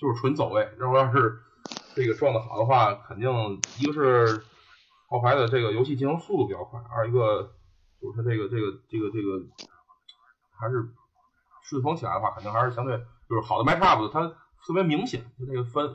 [0.00, 1.38] 就是纯走位，然后要是
[1.94, 3.30] 这个撞的好的话，肯定
[3.78, 4.42] 一个是
[5.08, 7.54] 后排的这个游戏进行速度比较快，二一个
[8.00, 9.44] 就是它这个这个这个这个
[10.58, 10.88] 还是
[11.62, 12.96] 顺风起来的话，肯定还是相对
[13.28, 14.34] 就是好的麦差不它。
[14.66, 15.88] 特别明显，就那个分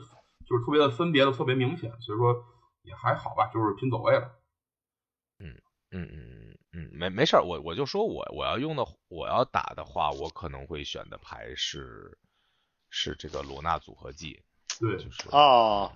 [0.46, 2.44] 就是特别的分别的特别明显，所以说
[2.82, 4.30] 也还好吧，就是拼走位了。
[5.38, 12.18] 嗯嗯嗯嗯没没事儿，我我就说我我要用的我要打的话，我可能会选的牌是
[12.90, 14.42] 是这个罗纳组合技。
[14.80, 15.92] 对，就是哦，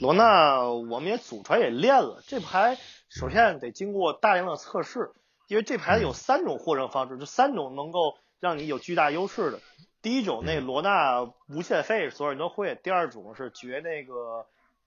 [0.00, 2.76] 罗纳我们也祖传也练了这牌，
[3.08, 5.12] 首先得经过大量的测试，
[5.46, 9.60] 因为这牌有三种获胜方式，就三种能够让你有巨大优势的。
[10.02, 12.74] 第一种那罗纳无限费，所有人都会。
[12.82, 14.46] 第二种是绝那个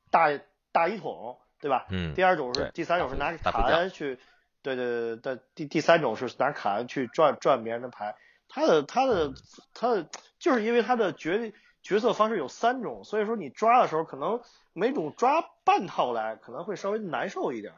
[0.09, 0.39] 大
[0.71, 1.85] 大一统，对吧？
[1.89, 2.13] 嗯。
[2.15, 4.17] 第二种是，第三种是拿卡恩去，
[4.61, 5.43] 对对对对。
[5.53, 8.15] 第第三种是拿卡恩去转转别人的牌。
[8.49, 9.33] 他的他的
[9.73, 14.41] 他的，就是因为他的决决策方式有三种，所以说你抓的时候可能
[14.73, 17.73] 每种抓半套来，可能会稍微难受一点。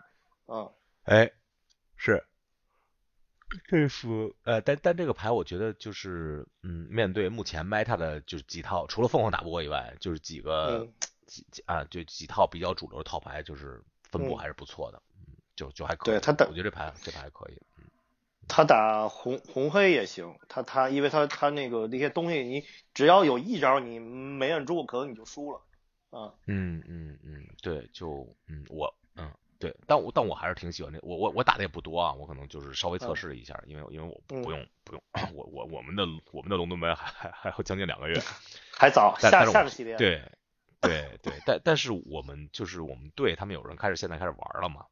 [0.47, 0.71] 嗯。
[1.03, 1.31] 哎，
[1.97, 2.25] 是。
[3.67, 10.87] 这服呃，但但这个牌我觉得就是，嗯，面对目前 meta 的就是几套，除了凤凰打不过以外，就是几个
[11.25, 16.13] 几几啊，就几套比较主流的套牌，就是分布还是不错的，嗯，就就还可以。
[16.13, 17.61] 对他打，我觉得这牌这牌还可以。
[17.77, 17.83] 嗯，
[18.47, 25.61] 他打红红黑也行，他他因为他他那个那些东西，你只要有一招你没摁住，可能你就输了。
[26.11, 29.31] 啊，嗯嗯嗯，对，就嗯我嗯。
[29.57, 35.01] 对，但我但我还是挺喜欢那我我我打的也不多啊，我可能就是稍微测试了一下，因为因为我不用不用，
[35.33, 38.19] 我我我们的我们的龙盾杯还还还有将近两个月，
[38.77, 39.95] 还早，下下个系列。
[39.97, 40.21] 对
[40.81, 44.85] 对对，但但是我们就是我们队他们有人开始现在开始玩了嘛，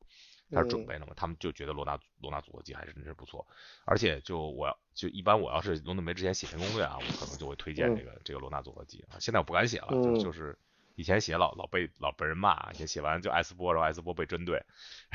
[0.51, 3.45] 开始准备了嘛，他们就觉得罗纳罗纳组合技还是真是不错，
[3.85, 10.57] 而且就我要就一般我要是龙盾杯之前写篇攻略啊，我可能就会推荐这个这个罗纳组合技啊，现在我不敢写了，就就是。
[10.95, 14.63] 以前写老老被老被人骂，以前写完就艾斯波，然后艾斯波被针对，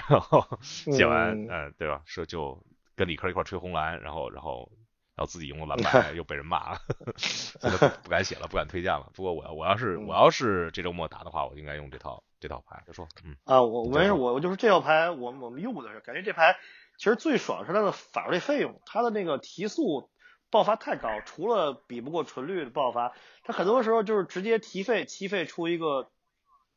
[0.08, 2.02] 然后写完嗯对吧？
[2.04, 2.62] 说就
[2.96, 4.70] 跟理科一块吹红蓝，然后然后
[5.14, 6.80] 然后自己用了蓝白 又被人骂了，
[7.16, 9.10] 现在不敢写了，不敢推荐了。
[9.14, 12.82] 不过我要我要是我要是这周末打的话，我应该用这套这套牌。
[12.86, 16.56] 就说嗯啊我没事我我就是这套牌我我们用的是感觉这牌
[16.96, 20.10] 其实最爽是它的法术费用，它的那个提速。
[20.50, 23.12] 爆发太高，除了比不过纯绿的爆发，
[23.44, 26.10] 它很多时候就是直接提费，七费出一个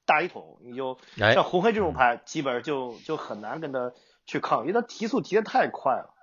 [0.06, 3.94] 大一桶，你就像红黑这种牌，基本上就就很难跟他
[4.26, 6.14] 去抗，因为他提速提的太快了。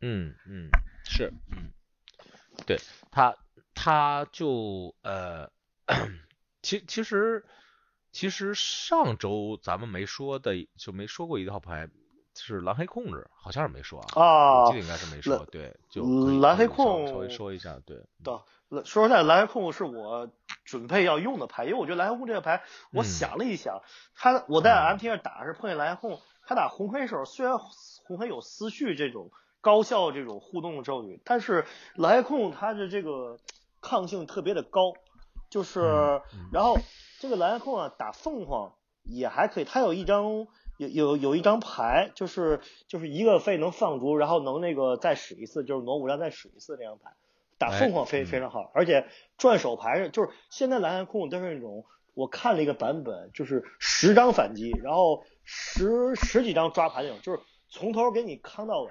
[0.00, 0.68] 嗯嗯，
[1.04, 1.72] 是，嗯，
[2.66, 2.78] 对
[3.10, 3.36] 他
[3.74, 5.50] 他就呃，
[6.62, 7.44] 其其实
[8.12, 11.88] 其实上周咱们没说的就没说过一套牌。
[12.44, 14.06] 是蓝黑控制，好像是没说啊。
[14.14, 15.44] 啊，我记得应该是没说。
[15.46, 16.02] 对，就
[16.40, 18.04] 蓝黑控稍微说一下，对。
[18.22, 20.28] 对，说实在，蓝黑控是我
[20.64, 23.80] 准备要用的牌，因为我觉得蓝黑控这个牌，我想了一想，
[24.14, 33.38] 他我在 M T 上打是碰见蓝黑控，他打红黑手虽然红黑有思绪这种高效这种互动咒语，但是蓝黑控它的这个
[33.80, 34.92] 抗性特别的高，
[35.48, 36.20] 就是
[36.52, 36.76] 然后
[37.20, 38.72] 这个蓝黑控啊打凤凰
[39.04, 40.48] 也还可以，它有一张。
[40.76, 47.12] 有有有一张牌，就是就是一个费能放逐，然后能那个再使一次，就是挪五张再使一次那张牌，
[47.58, 49.06] 打凤凰非非常好，而且
[49.38, 51.84] 转手牌就是现在蓝蓝控都是那种，
[52.14, 58.90] 我看了一个版本，就是十张反击，然后十十几张抓牌那种，就是从头给你康到尾。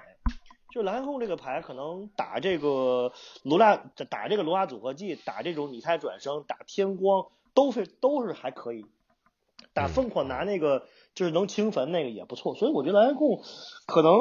[0.72, 3.78] 就蓝控这个牌可能打这个罗拉
[4.10, 8.86] 打这个罗拉组合技，打这种拟态转生，打天光都是都是还可以。
[9.74, 10.86] 打凤凰拿那个
[11.16, 13.42] 就是能清坟那个也不错，所以我觉得蓝白控
[13.88, 14.14] 可能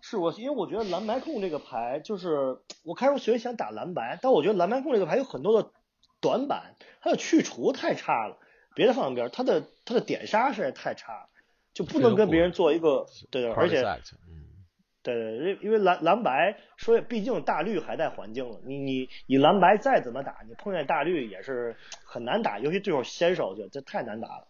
[0.00, 5.70] 是我，因为我觉得蓝白控这个牌就是我开始学想打蓝白，但我觉得蓝白控这个牌有很多的
[6.20, 8.38] 短板，它的去除太差了，
[8.74, 11.28] 别的放一边，它的它的点杀实在太差了，
[11.72, 13.84] 就不能跟别人做一个对，而且。
[15.04, 18.60] 对对，因因为蓝蓝白说，毕竟大绿还在环境了。
[18.64, 24.46] 你你你蓝白再怎么打，你碰见大绿也是很难打，尤其对手先手就这太难打了。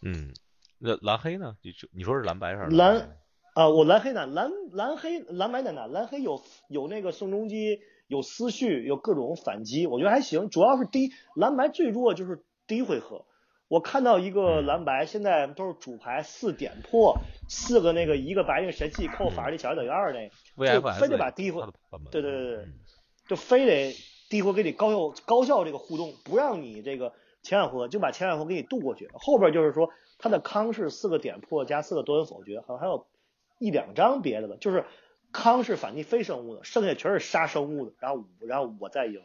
[0.00, 0.32] 嗯，
[0.78, 1.56] 那蓝黑呢？
[1.62, 3.18] 你你说是蓝白还是蓝？
[3.54, 5.86] 啊，我蓝黑呢，蓝蓝黑蓝白在哪。
[5.86, 10.50] 蓝黑有有那个宋仲基，有思绪，有各种反击，我觉得还行。
[10.50, 13.24] 主要是第一，蓝白最弱就是第一回合。
[13.68, 21.62] 我看到一个蓝白，现在都是主牌四点破，四个那个一个白那个神器扣法力小于等于二那，就非得把第一回，
[22.12, 22.68] 对对对对，
[23.26, 23.96] 就非得
[24.30, 27.12] 第一回给你高效高效这个互动，不让你这个
[27.42, 33.06] 前两回合就把前两回合给你渡过去，后边就是说他的康是四个点破加四个多元否决，好像还有
[33.58, 34.84] 一两张别的吧，就是
[35.32, 39.20] 康是反击非生物的，剩下全是杀生物的，然后然后我再赢。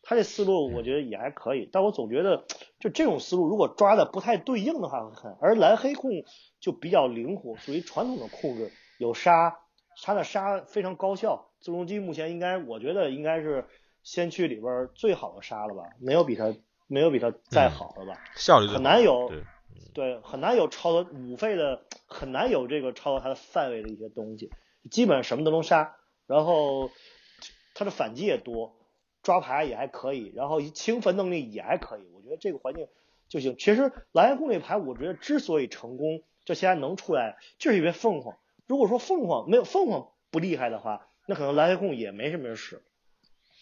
[0.00, 2.44] 他这思路我觉得也还可以，但我总觉得
[2.78, 6.24] 就这种思路如果抓的不太对应的话会很，而蓝黑控
[6.60, 9.58] 就比较灵活，属于传统的控制，有杀，
[10.02, 11.50] 他的杀非常高效。
[11.60, 13.66] 自动机目前应该我觉得应该是
[14.04, 16.54] 先驱里边最好的杀了吧，没有比他
[16.86, 19.30] 没有比他再好的吧，效率很难有，
[19.94, 24.50] 对，很难有超过五费的，很难有这个超过他的范围的一些东西，
[24.90, 26.90] 基本上什么都能杀，然后
[27.74, 28.76] 他的反击也多。
[29.20, 32.88] 抓牌也还可以，然后清分能力也还可以，我觉得这个环境
[33.28, 33.56] 就行。
[33.58, 38.38] 其实蓝黑控这牌，我觉得之所以成功，这现在能出来，就是因为凤凰。
[38.66, 42.76] 如果说凤凰没有凤凰不厉害的话，那可能蓝黑控也没什么人使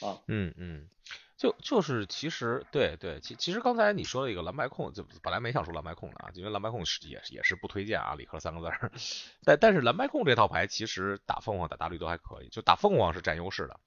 [0.02, 0.22] 啊。
[0.29, 0.88] 嗯嗯，
[1.37, 8.90] 就就是其实对对，其其实刚才你说的一个蓝白控，就本来没想说蓝白控的啊，因为蓝白控是也也是不推荐啊，理科三个字儿。
[9.44, 13.79] 但但是蓝白控这套牌其实打凤凰打大绿都还可以，就打凤凰是占优势的。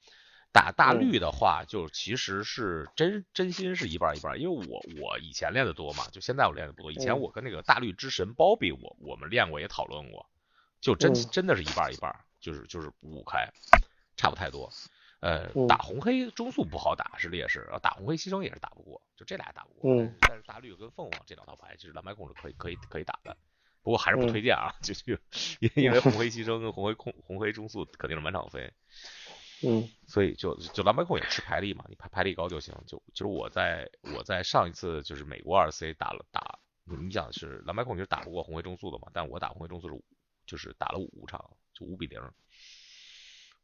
[0.52, 6.92] 打大绿的话，就其实是真真心是一半一半，因为我我以前练的多嘛，就现在我练的不多。
[6.92, 10.28] 以前我跟那个大绿之神包比，我我们练过也讨论过，
[10.82, 13.48] 就真真的是一半一半，就是就是五五开，
[14.18, 14.72] 差不太多。
[15.22, 19.94] 呃，打红黑中速不好打是劣势，打红黑牺牲也是打不过，就这俩打不过。
[19.94, 20.16] 嗯。
[20.22, 23.36] 但是大绿跟凤凰这两套牌，其实蓝白控是可以可以可以打的，
[23.84, 25.14] 不过还是不推荐啊，就就
[25.60, 28.72] 因因为红黑牺牲跟红黑控红黑中速肯定是满场飞。
[29.62, 32.74] 嗯， 所以就就蓝白控也吃牌力嘛，你牌牌力高就行。
[32.88, 40.02] 就就是我在我在上一次就是美国二 C 打了打，你想是蓝白控其实打不过红黑中速的嘛，但我打红黑中速是
[40.46, 42.22] 就是打了五场，就五比零。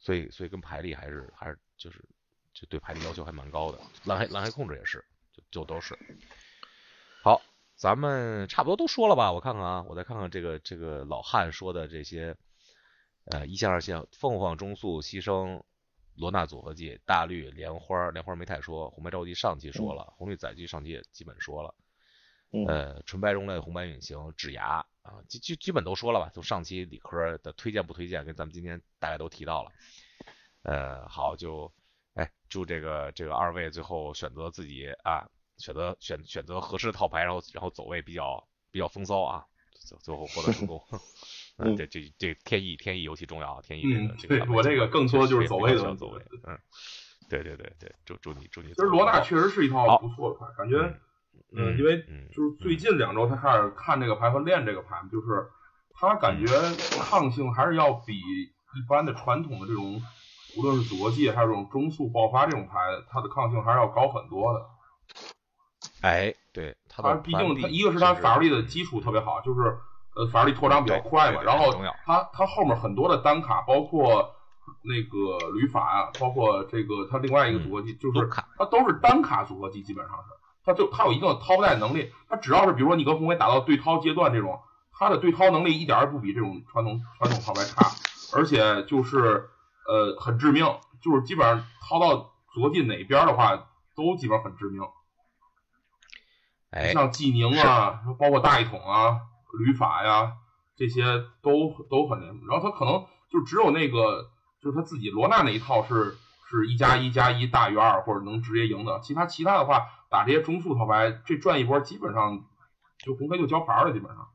[0.06, 2.00] 所以所以跟排力还是还是就是
[2.54, 3.80] 就对排力要求还蛮高的。
[4.04, 5.98] 蓝黑蓝黑控制也是，就就都是。
[7.24, 7.42] 好，
[7.76, 9.32] 咱们差不多都说了吧？
[9.32, 12.38] 我看看啊，我再看看这个这个老汉说的这些，
[13.32, 15.64] 呃，一线二线凤凰中速牺牲。
[16.18, 21.76] 罗纳组合技、大绿莲花，莲花没太说，红白着急上期说了，红绿载具上期也基本说了，
[22.68, 26.30] 呃，纯白熔类、红白隐形、指牙啊，基基基本都说了吧？
[26.34, 29.72] 就上期理科的推荐不推荐，跟咱们今天大概都提到了。
[30.64, 31.72] 呃，好，就
[32.14, 40.82] 哎，祝这个这个二位最后选择自己啊，选择选选择合适的套牌，然后然后走位比较比较风骚啊，最最后获得成功。
[41.58, 46.60] 嗯，这这这天意天意尤其重要，天意这个这个我这个更多就是走位的走位，嗯，
[47.30, 48.70] 对对对对，祝祝你祝你。
[48.70, 51.00] 其实罗纳确实是一套不错的牌，感觉，嗯，
[51.52, 51.98] 因为
[52.32, 55.48] 就是最近两周他开始看这个牌和练这个牌，就是
[55.94, 56.48] 他感觉
[57.00, 60.02] 抗性还是要比一般的传统的这种，
[60.58, 64.66] 无论是组合技还是这种中速爆发这种牌，它的抗性还是要高很多的。
[66.02, 69.78] 哎，对，他毕竟他一个是他法力的基础特别好，就是。
[70.18, 71.74] 呃，法力扩张比较快嘛，然后
[72.06, 74.34] 他他后面很多的单卡，包括
[74.82, 80.24] 那个旅法啊，包括这个他另外一个组合技，就是他都是单卡组合技，基本上是，
[80.66, 84.60] 他就他有一定的掏带能力，他只要是比如说你跟红黑打到对掏阶段这种，
[84.92, 87.92] 他的对掏能力一点也不比这种传统传统套牌差，
[88.34, 89.50] 而且就是
[89.88, 90.66] 呃很致命，
[91.02, 94.82] 就是基本上掏到组合技哪边的话，都基本上很致命，
[96.72, 99.22] 哎，像济宁啊，包括大一统啊。
[99.58, 100.34] 旅法呀，
[100.76, 101.02] 这些
[101.42, 104.30] 都都很灵，然后他可能就只有那个，
[104.62, 106.18] 就是他自己罗纳那一套是
[106.56, 109.00] 是一加一加一大于二，或者能直接赢的。
[109.02, 112.46] 其他其他的话，打这些中速套牌，这转一波基本上
[112.98, 114.28] 就红黑就交牌了，基本上。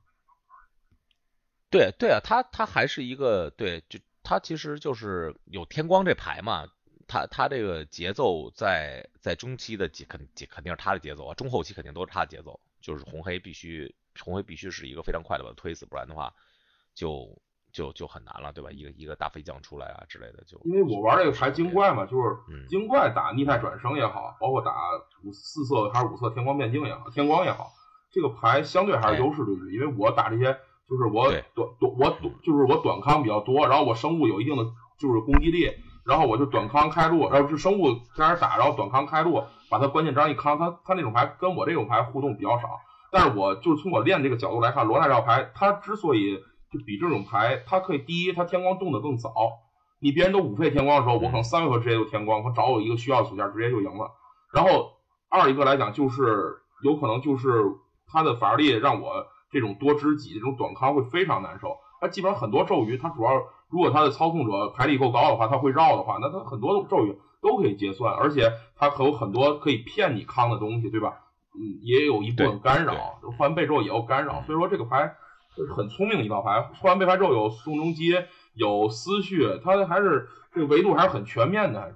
[1.71, 6.67] 对对啊，他他还是一个对，就他其实就是有天光这牌嘛，
[7.07, 12.61] 他他这个节奏在在中期的节肯肯定是他的节奏啊，中后期肯定都是他的节奏。
[12.81, 16.33] 就是红黑必须红黑必须是一个非常快的把它推死，不然的话
[16.95, 17.41] 就
[17.73, 18.71] 就就很难了，对吧？
[18.71, 24.73] 一个一个大飞将出来啊之类的，就因为我玩这个牌精怪嘛，就是嗯精怪打逆态转生也好，包括打
[25.25, 27.73] 五四色还是五色天光变镜也好，天光也好，
[28.13, 30.57] 这个牌相对还是优势对局，因为我打这些
[30.89, 34.65] 就是我对短短我短就是我短康比较多，然后我生物有一定的
[34.99, 35.71] 就是攻击力，
[36.05, 42.81] 然后我就短康开路，然后是生物在那打，然后短康开路，把它关键张一康，他他那种牌跟我这种牌互动比较少，
[43.13, 46.43] 但是我就是从我练这个角度来看，罗纳这套牌他之所以
[46.73, 49.33] 就比这种牌，它可以第一，它天光动得更早。
[50.01, 54.11] 你别人都五费天光的时候，我可能三回合直接就天光，我找我一个需要的组件直接就赢了。
[54.53, 54.93] 然后
[55.29, 57.49] 二一个来讲，就是有可能就是
[58.07, 61.77] 它的法力让我这种多知己这种短康会非常难受。
[62.01, 63.35] 它基本上很多咒语，它主要
[63.69, 71.27] 如果它的操控者牌力够高的话，它会绕的话，那它很多的咒语都可以结算，而且它还有很多可以骗你康的东西，对吧？
[71.53, 75.15] 嗯，也有一部分干扰，换完背之后也有干扰，所以说这个牌
[75.57, 76.61] 就是很聪明的一套牌。
[76.81, 78.15] 换完背牌之后有宋仲基，
[78.55, 81.95] 有思绪，他还是这个维度还是很全面的，还是。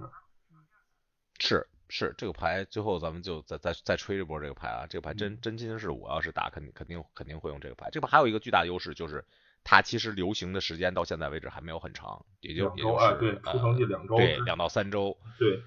[1.39, 4.87] 是是这个牌，最后咱们就再再再吹一波这个牌啊！
[4.87, 7.89] 这个牌真真心是我要是打，肯定肯定肯定会用这个牌。
[7.91, 9.23] 这个牌还有一个巨大的优势就是，
[9.63, 15.15] 它其实流行的时间到现在为止还没有很长，也就也就是哎，对，出成绩两周，对两到三周。
[15.37, 15.61] 对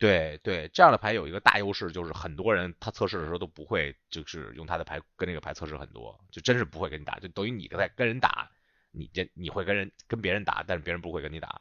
[0.00, 8.50] 对对，这样的牌有一个大优势，就是很多人他测试的时候都不会，就是用他的牌跟那个牌测试很多，就真是不会跟你打，就等于你在跟人打，
[8.90, 11.60] 你这你会跟人跟别人打，但是别人不会跟你打。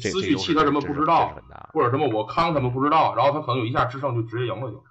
[0.00, 1.34] 思绪气他什么不知道
[1.72, 4.84] 或者什么我康他们不知道，然后他可能有一下制胜就直接赢了就。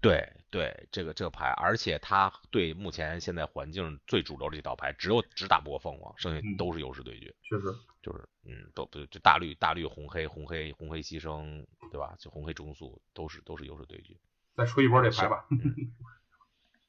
[0.00, 7.66] 对对，这个这个牌，而且他对目前现在环境最主流的这套牌，只有只打不过凤凰，剩下嗯都是优势对决，确实，
[8.04, 12.14] 就是嗯，都不就大绿大绿红黑红黑红黑牺牲，对吧？
[12.18, 14.14] 就红黑中速都是都是优势对决。
[14.54, 15.46] 再吹一波这牌吧。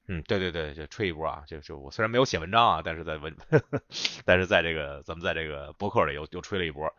[0.10, 1.46] 嗯， 对对对，就吹一波啊！
[1.48, 3.34] 就就我虽然没有写文章啊，但是在文，
[4.26, 6.94] 但是在这个咱们在这个博客里又又吹了一波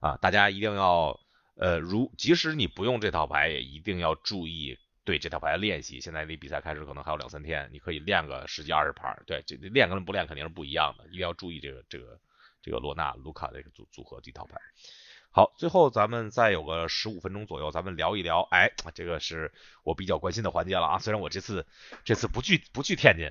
[0.00, 0.18] 啊！
[0.18, 1.18] 大家一定要
[1.54, 6.02] 呃，如即使你不用这套牌，也一定要注意对这套牌的练习。
[6.02, 9.22] 现在离比赛开始可能还有两三天，你可以练个十几二十盘。
[9.26, 12.20] 对，这练跟不练肯定是不一样的，一定要注意这个这个
[12.66, 14.56] 这个罗纳卢卡的这个组组合这套牌。
[15.30, 19.52] 好，最后咱们再有个十五分钟左右，咱们聊一聊，哎，这个是
[19.84, 20.98] 我比较关心的环节了啊。
[20.98, 21.64] 虽然我这次
[22.04, 23.30] 这次不去不去天津，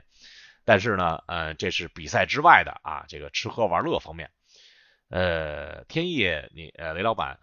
[0.64, 4.32] 但是呢，呃，这是比赛之外的啊，这个吃喝玩乐方面。
[5.10, 6.24] 呃，天意，
[6.54, 7.40] 你呃雷老板，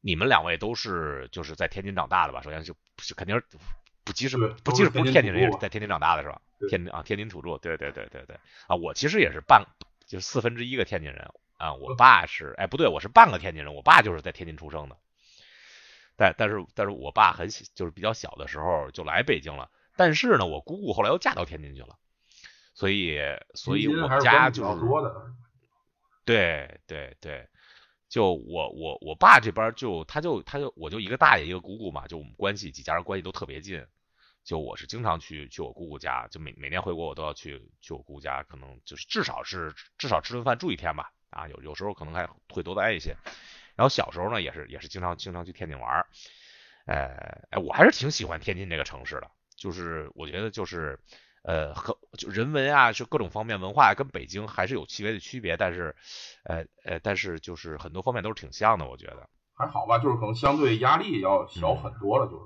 [0.00, 2.42] 你们两位都是就是在天津长大的吧？
[2.42, 3.44] 首先就就肯定是
[4.04, 6.40] 不即使不即使不是天津人，也是在天津长大的是吧？
[6.68, 8.36] 天津啊，天津土著，对对对对对
[8.68, 9.64] 啊，我其实也是半
[10.14, 14.96] 就是四分之一个天津人啊，我爸是哎不对，我是半个天津人，我爸就是在天津出生的。
[16.14, 21.98] 但但是但是我爸很小，就是比较小的时候就来北京了，但是呢，我姑姑后来又嫁到天津去了，
[22.74, 23.18] 所以
[23.54, 24.84] 所以我还是关系家就是。
[26.24, 27.48] 对对对，
[28.08, 33.84] 就我我我爸这边就他就他就我就一个大爷一个姑姑嘛，就我们关系几家人关系都特别近，
[34.44, 43.16] 就我是经常去去我姑姑家，就每每年回国我都要去去我姑姑家，可能就是至少是至少吃顿饭住一天吧，啊有有时候可能还会多待一些。
[43.74, 46.06] 然后小时候呢也是也是经常经常去天津玩儿，
[46.86, 51.00] 呃哎我还是挺喜欢天津这个城市的，就是我觉得就是。
[51.46, 55.94] 呃，和就人文啊，就各种方面文化跟北京还是有细微的区别，但是，
[56.42, 59.28] 呃呃，但是就是很多方面都是挺像的，我觉得。
[59.52, 62.44] 还好吧，就是可能相对压力要小很多了，就是。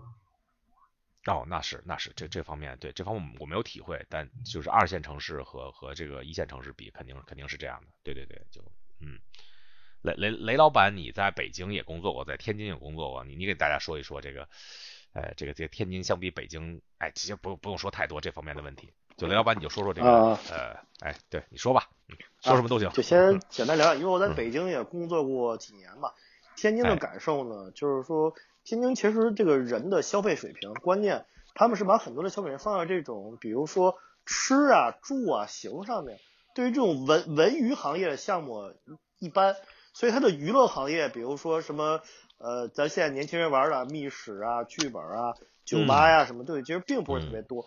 [1.28, 7.86] 哦，那是那是这这方面对这方面我没有体会，但就是二线城市和和这个一线城市比，肯定肯定是这样的。
[8.02, 8.60] 对对对，就
[9.00, 9.18] 嗯，
[10.02, 14.48] 雷雷雷老板，你在北京也工作过，在天津也工作过，你你给大家说一说这个。
[15.14, 18.92] 呃，这个这个天津相比北京，哎，其实不不用说太多这方面的问题。
[19.16, 21.88] 就雷老板，你就说说这个，啊呃，哎，对，你说吧，
[22.42, 22.90] 说什么都行。
[22.90, 26.12] 就先简单聊聊，因为我在北京也工作过几年嘛。
[26.56, 28.32] 天津的哎感受呢，就是说
[28.68, 33.96] 天津其实这个人的消费水平观念，他们是把很多的消费人放在这种，比如说
[34.26, 36.18] 吃啊、住啊、行上面。
[36.54, 38.74] 对于这种文文娱行业的项目
[39.18, 39.56] 一般，
[39.94, 42.02] 所以它的娱乐行业，比如说什么。
[42.40, 47.66] 呃，咱现在年轻人玩的密室啊、剧本啊、酒吧呀、什么，对，其实并不是特别多。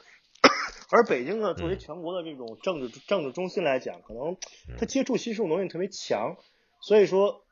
[0.92, 4.38] 而北京呢，作为全国的这种政治政治中心来讲，可能
[4.80, 6.38] 它接触吸收能力特别强，
[6.80, 7.44] 所以说，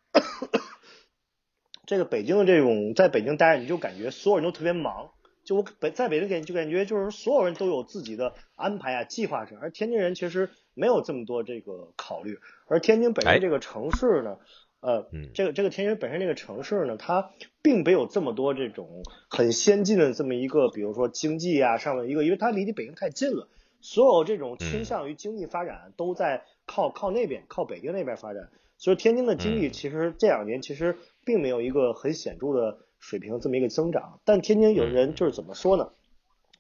[1.90, 5.10] 这个北京的这种在北京待着，你就感觉所有人都特别忙。
[5.44, 12.38] 就我北在北京感就感觉就是所有人都有自己的安排啊、计划着，而天津人其实没有这么多这个考虑。
[12.68, 14.38] 而天津本身这个城市呢。
[14.82, 17.32] 呃，嗯这个这个天津本身这个城市呢，它
[17.62, 23.50] 并没有这么多这种很先进的这么一个，比如说经济啊上面一个，因为它离离北京太近了，
[23.82, 28.52] 所有这种倾向于经济发展都在靠靠那边，靠北京那边发展。
[28.78, 30.96] 所以天津的经济嗯其实这两年其实
[31.30, 34.20] 并没有一个很显著的水平这么一个增长。
[34.26, 35.92] 但天津有人就是怎么说呢？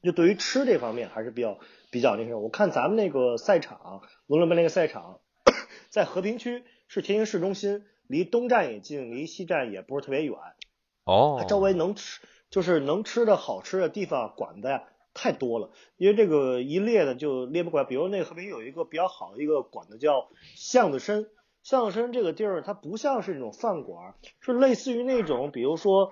[0.03, 1.57] 就对于吃这方面还是比较
[1.89, 2.37] 比较那个。
[2.37, 5.21] 我看咱们那个赛场，龙伦杯那个赛场，
[5.89, 10.35] 在和平区是天津市中心，离东站也近，离西站也不是特别远。
[11.05, 17.85] 哦它，周围能吃就是能吃的好吃的地方馆子呀太多了，因为这个一列的就列不过来。
[17.85, 21.25] 比如那个和平有一个比较好的一个馆子叫巷子参，
[21.63, 26.11] 巷子参这个地儿它不像是那种饭馆，是类似于那种比如说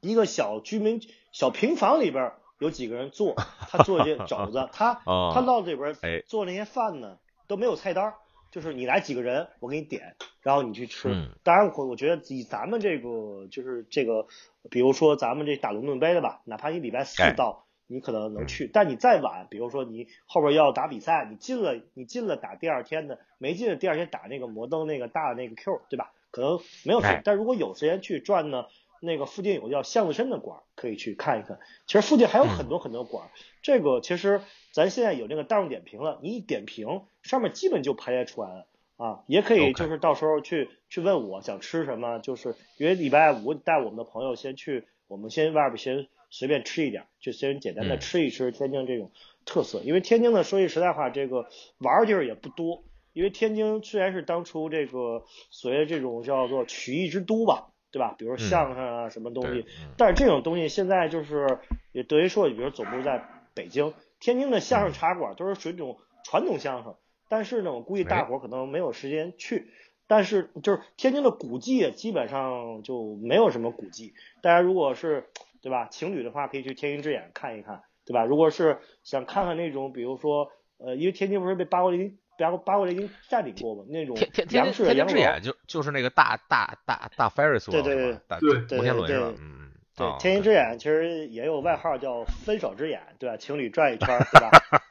[0.00, 1.00] 一个小居民
[1.32, 3.34] 小平房里边有几个人做，
[3.68, 8.14] 他做这肘子，他 哦他到里边哎做那些饭呢都没有菜单儿，
[8.50, 11.08] 就是你来几个人，我给你点，然后你去吃。
[11.12, 14.26] 嗯当然我我觉得以咱们这个就是这个，
[14.70, 26.12] 比如说咱们这打龙盾杯的吧，哪怕你礼拜四哎到，你可能嗯能去，但你再晚，比如说你后边要打比赛，你进了你进了打第二天的，没进第二天打那个摩登那个大的那个 Q，对吧？
[26.30, 28.66] 可能没有时间，哎但如果有时间去转呢，
[29.00, 31.58] 那个附近有个叫巷子深的馆儿，可以去看一看。
[31.86, 33.30] 其实附近还有很多很多馆儿，
[33.62, 34.40] 这个其实
[34.72, 38.66] 咱现在有那个大众点评了，你一点评上面基本就排列出来了。
[38.98, 49.12] 啊，也可以就是到时候去去问我想吃什么，就是因为礼拜五带我们的朋友先去，我们先外边先随便吃一点，就先简单的嗯吃一吃天津这种
[49.44, 49.82] 特色。
[49.84, 51.46] 因为天津呢，说句实在话，这个
[51.78, 52.82] 玩儿地儿也不多。
[53.12, 58.14] 因为天津虽然是当初这个所谓的这种叫做曲艺之都吧，对吧？
[58.18, 61.58] 比如相声啊什么东西，嗯但是这种东西现在就是
[61.92, 63.22] 也等于说，比如总部在
[63.52, 66.96] 北京，天津的相声茶馆都是属于这种传统相声，
[67.28, 69.68] 但是呢，我估计大伙儿可能没有时间去。
[70.06, 75.28] 但是就是天津的古迹基本上就没有什么古迹，大家如果是
[75.62, 78.24] 对吧情侣的话，可以去天津之眼看一看，对吧？
[78.24, 83.84] 如果是想看看那种，比如说呃，因为天津不是被八国联军八国八国联军占领过吗？
[83.88, 89.36] 那种天天天津之眼就就是那个大大大大 Ferris 对对对对摩天轮是吧对？
[89.36, 93.36] 嗯嗯，对哦，天津之眼其实也有外号叫“分手之眼”，对吧？
[93.36, 94.50] 情侣转一圈，对吧？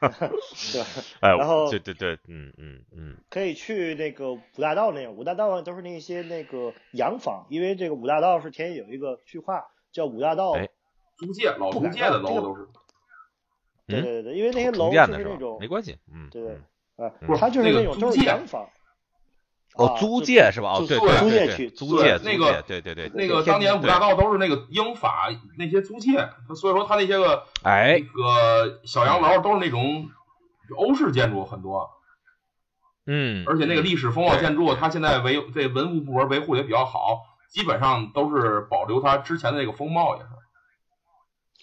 [0.72, 0.86] 对吧？
[1.20, 10.68] 哎，然后对对对，嗯嗯嗯，可以去那个五大道那个，五大道上都是那些那个洋房，因为这个五大道是天津有一个句话叫“五大道”，哎
[11.18, 12.68] 租界老租界的楼都是，嗯
[13.86, 16.64] 对对对，因为那些楼就是那种没，关系，嗯，对对嗯
[16.96, 18.68] 呃不是它就是那种都是租界洋房。
[19.74, 20.72] 哦啊，租就界是吧？
[20.72, 30.10] 哦，对租对对对租界区租界租那个界，对对对，那个当年五大道都是那个英法那些租界，所以说它那些个哎那，个小洋楼都是那种
[30.76, 31.88] 欧式建筑很多，
[33.06, 40.28] 嗯，而且那个历史风貌建筑，它现在维这文物部门维护也比较好，基本上都是保留它之前的那个风貌，也是。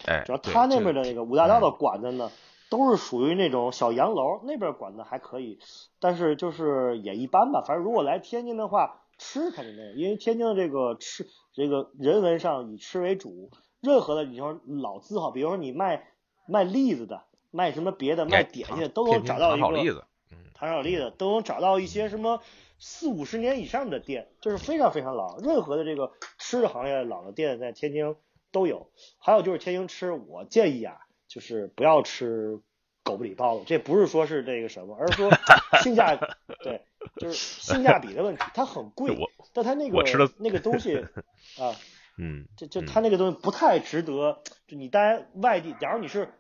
[0.06, 2.32] 哎，主要对他那边的那个五大道的馆子呢，
[2.70, 5.60] 都是属于那种小洋楼，那边馆子还可以，
[6.00, 7.64] 但是就是也一般吧。
[7.68, 13.50] 反正如果来天津的话，吃肯定没有，因为天津的这个吃，这个人文上以吃为主，
[13.82, 16.08] 任何的你说老字号，比如说你卖
[16.48, 22.42] 卖栗子的，卖什么别的，卖哎点心的，都能找到一个糖炒栗子，嗯，糖炒栗子，都能找到一些什么
[22.80, 25.38] 四五十年以上的店，就是非常非常老。
[25.40, 28.16] 任何的这个吃的行业老的店在天津
[28.52, 28.90] 都有。
[29.20, 32.60] 还有就是天津吃，我建议啊，就是不要吃
[33.04, 33.66] 狗不理包子。
[33.68, 35.30] 这不是说是这个什么，而是说
[35.84, 36.16] 性价
[36.64, 36.82] 对，
[37.18, 38.44] 就是性价比的问题。
[38.54, 39.16] 它很贵，
[39.54, 40.96] 但它那个我吃的那个东西
[41.60, 41.76] 啊，
[42.18, 46.34] 嗯，这这嗯它那个东西不太值得，就你待外地，假如你是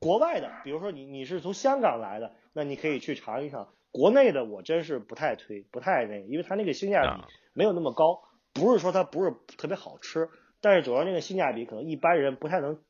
[0.00, 3.68] 国外的，比如说你你是从香港来的，那你可以去尝一尝。
[3.92, 8.22] 国内的我真是不太推，不太那个，因为它那个性价比啊没有那么高。
[8.52, 10.28] 不是说它不是特别好吃，
[10.60, 12.82] 但是主要那个性价比可能一般人不太能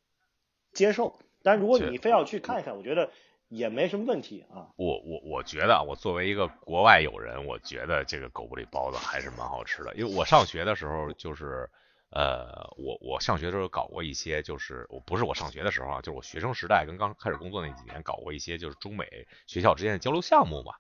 [0.73, 1.19] 接受。
[1.43, 3.11] 但如果你非要去看一看，我觉得
[3.49, 4.73] 也没什么问题啊。
[4.77, 9.95] 我我我觉得啊，我作为一个国外友人，我觉得这个狗不理包子还是蛮好吃的。
[9.97, 11.69] 因为我上学的时候就是，
[12.11, 12.47] 呃，
[12.79, 19.07] 我我上学的时候搞过一些，就是我不是我上学的时候啊，就是我学生时代跟刚开始工作那几年搞过一些就是中美
[19.47, 20.73] 学校之间的交流项目嘛。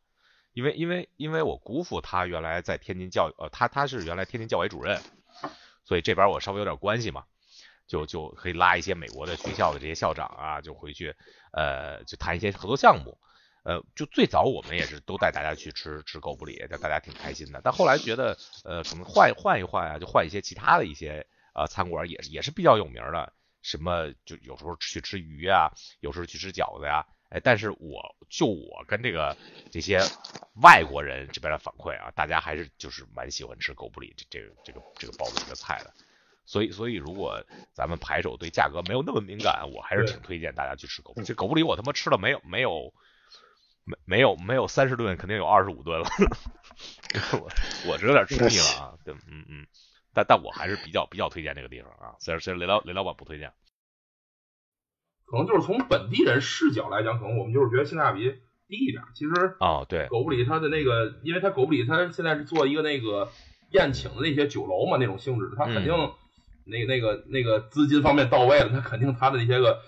[0.52, 5.00] 因为因为因为我姑父他原来在天津教呃他他是原来天津教委主任，
[5.84, 7.24] 所以这边我稍微有点关系嘛。
[7.86, 11.12] 就就可以拉一些美国的学校的这些校长啊，就回去，
[11.52, 13.18] 呃，就谈一些合作项目。
[13.64, 17.60] 呃，就最早我们也是都带大家去吃吃狗不理，就大家挺开心的。
[17.64, 27.04] 但后来觉得，呃，可能换换一换啊，就换一些其他的一些呃餐馆也是也是比较有名的，什么就有时候去吃鱼啊，有时候去吃饺子呀。
[27.30, 29.36] 哎，但是我就我跟这个
[29.70, 30.00] 这些
[30.62, 35.94] 外国人这边的反馈啊，大家还是就是蛮喜欢吃狗不理这这个这个这个包子这个菜的。
[36.44, 37.40] 所以所以如果
[37.72, 41.26] 咱们牌手对价格没有那么敏感，我还是挺推荐大家去吃狗不理。
[41.26, 42.92] 这狗不理我他妈吃了没有没有
[43.84, 46.08] 没没有没有三十顿，肯定有二十五顿了。
[47.38, 47.48] 我
[47.86, 49.66] 我是有点吃腻了啊，对，嗯嗯。
[50.12, 53.52] 但但我还是比较比较推荐这个地方啊，虽然虽然雷老雷老板不推荐。
[55.30, 58.34] 可能就是从本地人视角来讲，可能我们就是觉得性价比
[58.66, 59.02] 低一点。
[59.14, 63.28] 其实啊，对，狗不理它的那个，因为它狗不理它现在是做一个那个
[63.72, 65.92] 宴请的那些酒楼嘛，那种性质，它肯定
[66.64, 69.78] 那那个那个资金方面到位了，它肯定它的那些个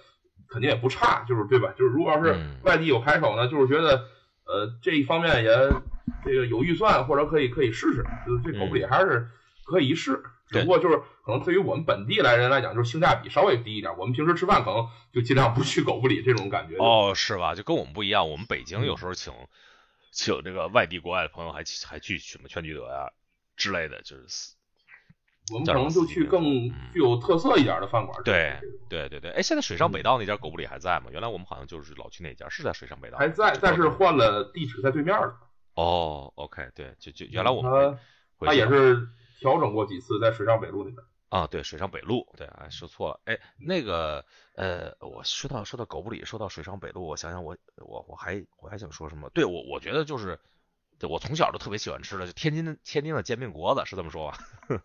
[0.49, 1.75] 肯定也不差，就是对吧？
[1.77, 4.05] 就是如果要是外地有拍手呢，就是觉得
[4.47, 5.51] 呃这一方面也
[6.25, 9.27] 这个有预算或者可以可以试试，就是这狗不理还是
[9.65, 10.23] 可以一试。
[10.53, 13.97] 只不过就是可能对于我们本地来人来讲，就是性价比稍微低一点。
[13.97, 16.77] 我们平时吃饭可能就尽量不去狗不理这种感觉。
[16.77, 17.55] 哦，是吧？
[17.55, 18.29] 就跟我们不一样。
[18.29, 19.33] 我们北京有时候请
[20.13, 23.11] 请这个外地国外的朋友，还还去什么全聚德呀
[23.57, 24.55] 之类的，就是
[25.53, 26.43] 我们可能就去更
[26.93, 28.23] 具有特色一点的饭馆。
[28.25, 29.31] 对对对对。
[29.31, 31.07] 哎，现在水上北道那家狗不理还在吗？
[31.11, 33.19] 原来我们好像就是老去那家，是在水上北道。
[33.19, 35.35] 还在，但是换了地址在对面了。
[35.75, 37.99] 哦，OK，对，就就原来我们
[38.39, 39.09] 他也是。
[39.43, 44.23] 调整过几次，在水上北路那边啊，对，水上北路，对，哎，说错了，哎，那个，
[44.55, 49.31] 呃，我说到说到狗不理，说到水上北路，我想想，我我我还我还想说什么？
[49.31, 50.39] 对我，我觉得就是，
[50.99, 54.39] 对我从小就特别喜欢吃的，就天津的天津的煎饼果子，是这么说吧？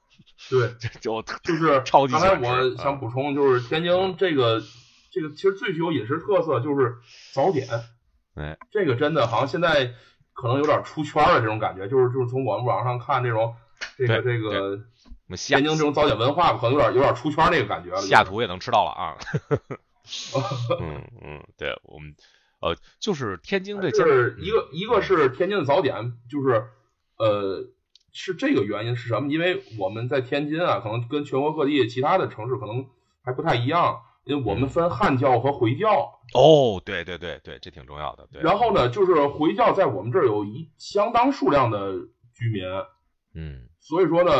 [0.50, 2.14] 对，就就是 超级。
[2.14, 4.62] 刚才我想补充，就是天津这个
[5.12, 6.96] 这个其实最具有饮食特色就是
[7.34, 7.68] 早点，
[8.36, 9.94] 哎，这个真的好像现在
[10.32, 13.54] 可能有点出圈了这种感觉，就是就是从我们网上看这种。
[13.98, 14.80] 这个这个，
[15.36, 18.02] 天津这种早点文化可能有点有点出圈那个感觉了。
[18.02, 19.18] 西雅图也能吃到了啊。
[20.80, 22.16] 嗯嗯，对我们
[22.62, 26.70] 呃，就是天津这就是一个一个是天津的早点，就是
[27.18, 27.68] 呃
[28.14, 29.30] 是这个原因是什么？
[29.30, 32.88] 因为我们在天津啊，可能跟全国各地其他的城市可能
[33.22, 36.20] 还不太一样，因为我们分汉教和回教。
[36.34, 38.28] 哦，对对对对，这挺重要的。
[38.32, 38.42] 对。
[38.42, 41.94] 然后呢，就是回教在我们这儿有一相当数量的
[42.34, 42.64] 居民。
[43.34, 43.67] 嗯。
[43.80, 44.32] 所以说呢，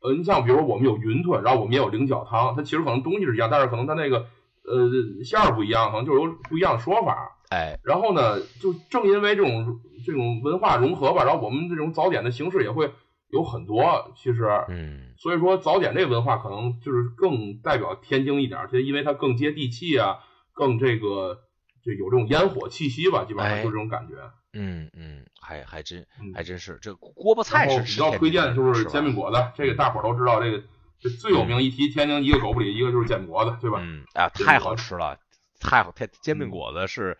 [0.00, 4.26] 呃，你像比如我们有云吞，然后我们也有菱角汤，它其实可能东西是一样，但是可能它那个
[4.64, 7.38] 呃馅儿不一样，可能就有不一样的说法。
[7.50, 12.90] 哎，然后呢，就正因为这种这种文化融合吧，然后我们这种早点的形式也会
[13.28, 14.12] 有很多。
[14.16, 20.20] 其实，嗯，所以说早点这个文化可能就是更代表天津一点，就因为它更接地气啊，
[20.54, 21.40] 更这个
[21.84, 24.14] 就有这种烟火气息吧，基本上就这种感觉。
[24.52, 30.62] 嗯嗯，还还真还真是这锅巴菜是比较推荐的就是煎饼果子，这个大伙儿都知道，这个
[31.00, 31.60] 这最有名。
[31.62, 33.78] 一提天津一个狗不理，一个就是煎饼果子，对吧？
[33.82, 35.18] 嗯啊，太好吃了，
[35.60, 37.16] 太好太煎饼果子是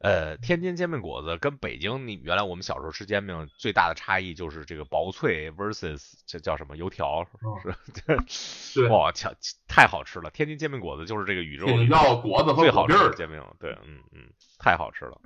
[0.00, 7.26] 呃天津煎饼果子跟北京你原来我们小时候吃煎饼最大的差异就是这个薄脆 versus 这叫什么油条
[7.62, 7.74] 是？
[8.80, 9.34] 对，哇，强
[9.68, 10.30] 太好吃了！
[10.30, 14.22] 天津煎饼果子就是这个宇宙要果子和最好吃的煎饼，对，嗯嗯，
[14.58, 15.20] 太好吃了，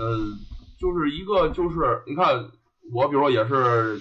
[0.00, 0.38] 嗯。
[0.80, 2.50] 就是一个，就是你看
[2.92, 4.00] 我，比如说也是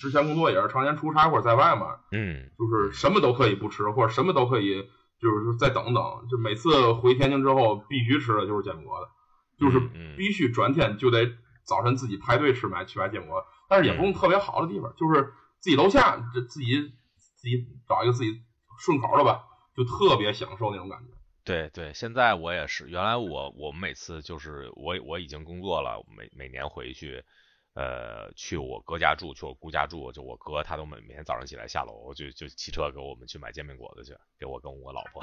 [0.00, 4.88] 之前工作也是常年出差或者在外嘛，嗯，就是什么都可以不吃，或者什么都可以，
[5.20, 6.02] 就是再等等。
[6.30, 9.10] 就每次回天津之后，必须吃的就是煎饼果子，
[9.58, 9.78] 就是
[10.16, 11.30] 必须转天就得
[11.64, 16.92] 早晨自己排队吃买去买煎饼果，但是也不用特别好的地方，就是自己楼下这自己
[17.36, 18.40] 自己找一个自己
[18.78, 19.42] 顺口的吧，
[19.76, 21.17] 就特别享受那种感觉。
[21.48, 22.86] 对对，现在我也是。
[22.90, 27.24] 原来我我们每次就是我我已经工作了，每每年回去，
[27.72, 35.22] 呃，去我哥家住，去我姑家住，就我哥他都每每天早上起来下楼就就骑车给我们去买煎饼果子去，给我跟我老婆，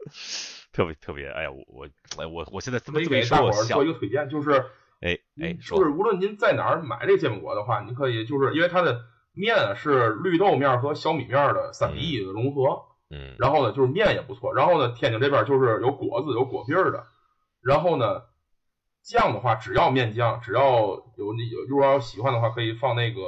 [0.72, 4.52] 特别特别，哎呀，我我哎我我现在这么给大伙儿做一个推荐，就是
[5.02, 9.04] 哎哎，就是无论您在哪儿买这个煎饼果的话，您可以就是因为它的
[9.34, 12.62] 面是绿豆面和小米面的三比一的融合。
[12.62, 12.89] 嗯，
[13.38, 14.54] 然后呢，就是面也不错。
[14.54, 17.04] 然后呢，天津这边就是有果子、有果篦儿的。
[17.60, 18.22] 然后呢，
[19.02, 20.86] 酱的话，只要面酱，只要
[21.16, 23.20] 有你有，如果要喜欢的话，可以放那个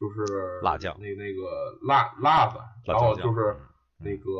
[0.00, 2.58] 就是辣酱，那那个辣辣子。
[2.84, 3.56] 然后就是
[3.98, 4.30] 那个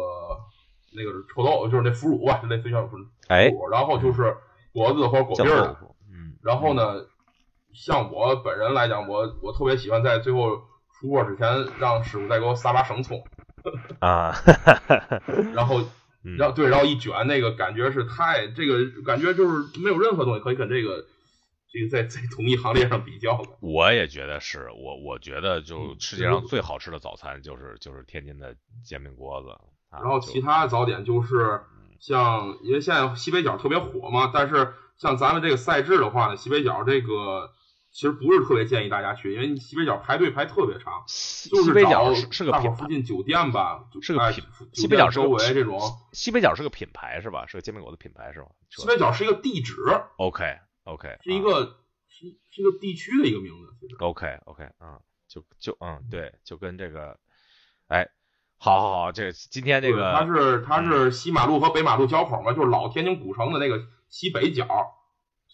[0.95, 3.05] 那个臭豆，就是那腐乳吧，就 类似于像腐乳。
[3.29, 3.51] 哎。
[3.71, 4.37] 然后就是
[4.73, 5.77] 果子和果篦儿。
[6.11, 6.37] 嗯。
[6.43, 7.07] 然后呢，
[7.73, 10.57] 像我本人来讲，我我特别喜欢在最后
[10.99, 13.23] 出锅之前，让师傅再给我撒把生葱。
[14.01, 14.35] 啊，
[15.55, 15.81] 然后，
[16.39, 21.05] 然后对，然后一卷，那个感觉是太，这个感觉就是没有任何东西可以跟这个，
[21.73, 23.49] 这个在在同一行列上比较的。
[23.61, 28.55] 我也觉得是，我我觉得就世界上最好吃的早餐就是就是天津的
[28.85, 29.51] 煎饼果子，
[29.91, 30.01] 啊。
[30.03, 31.61] 然后其他早点就是
[32.01, 37.51] 像，因为现在西北角特别火嘛，但是像咱们这个赛制的话呢，西北角这个
[37.95, 41.05] 其实不是特别建议大家去，因为西北角排队排特别长，
[41.49, 45.81] 就是西北角找是是个大伙品牌，附近酒店吧，哎是个品西北角周围这种，
[46.13, 47.47] 西北角是个品牌是吧？
[47.47, 48.49] 是个煎饼果子品牌是吧？
[48.69, 49.77] 西北角是一个地址
[50.17, 51.79] ，OK OK 是一个
[52.09, 57.21] 是是一个地区的一个名字，OK OK 嗯，就就嗯对，就跟这个，
[57.87, 58.09] 哎，
[58.59, 64.73] 好好好，这今天这个它是它是西马路和北马路交口嘛，就是老天津古城的那个西北角，对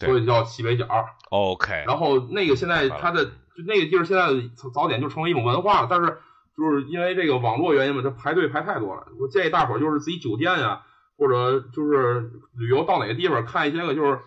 [0.06, 0.86] 所以叫西北角。
[1.30, 4.26] OK，然后那个现在它的就那个地儿现在
[4.72, 6.18] 早点就成为一种文化了，但是
[6.56, 9.06] 就是因为这个网络原因嘛，这排队排太多了。
[9.20, 10.82] 我建议大伙儿就是自己酒店呀、
[11.16, 14.18] 或者就是旅游到哪个地方看一些个就是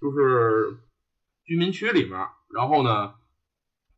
[0.00, 0.78] 就是
[1.44, 3.14] 居民区里面，然后呢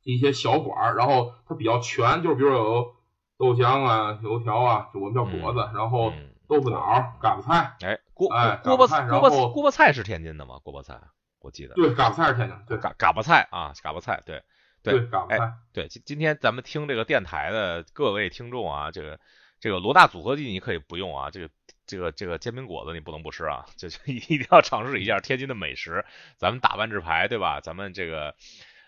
[0.02, 2.94] 一些小馆儿，然后它比较全，就是比如有
[3.38, 10.58] 豆浆啊、油条啊，就我们叫果子，然后嗯豆腐脑儿、嘎巴菜，哎，锅哎锅巴菜锅巴然后锅巴菜是天津的吗？
[10.62, 11.00] 锅巴菜，
[11.44, 14.42] 我记得对，嘎巴菜是天津，对嘎嘎巴菜啊，嘎巴菜，对
[14.82, 15.52] 对对，嘎巴菜。
[15.74, 19.20] 对，今今天咱们听这个电台的各位听众啊，这个
[19.60, 21.50] 这个罗大组合技你可以不用啊，这个
[21.86, 26.06] 这个这个煎饼果子你不能不吃啊，这就 一定要尝试一下天津的美食。
[26.38, 27.60] 咱们打万智牌对吧？
[27.60, 28.34] 咱们这个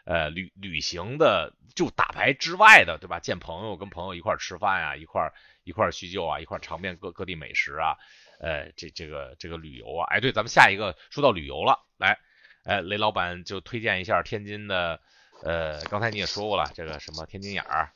[0.07, 3.21] 呃旅旅行的就打牌之外的对吧？
[3.21, 7.97] 见朋友跟朋友一块儿吃饭呀、一块儿一块儿叙旧啊，一块儿尝遍各各地美食啊，
[8.41, 12.19] 呃这这个这个旅游啊，哎对，咱们下一个说到旅游了，来，
[12.67, 15.01] 呃雷老板就推荐一下天津的。
[15.43, 17.91] 呃，刚才你也说过了，这个什么天津眼儿，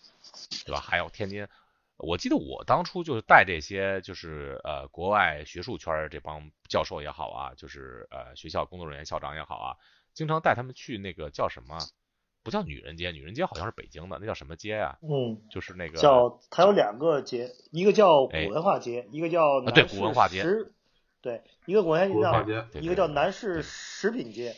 [0.67, 0.81] 对吧？
[0.81, 1.49] 还有天津，
[1.97, 9.77] 我记得我当初就是带这些，就是呃国外学术圈儿这帮教授也好啊，就是呃学校工作人员、校长也好啊，
[10.13, 11.79] 经常带他们去那个叫什么？
[12.43, 20.73] 不叫女人街，女人街好像是北京的，那叫什么街啊、嗯，就是那个叫它有两个街，一个叫古哎文化街，一个叫啊对古文化街食
[21.23, 24.55] 对，一个古文化街叫一个叫南市食品街。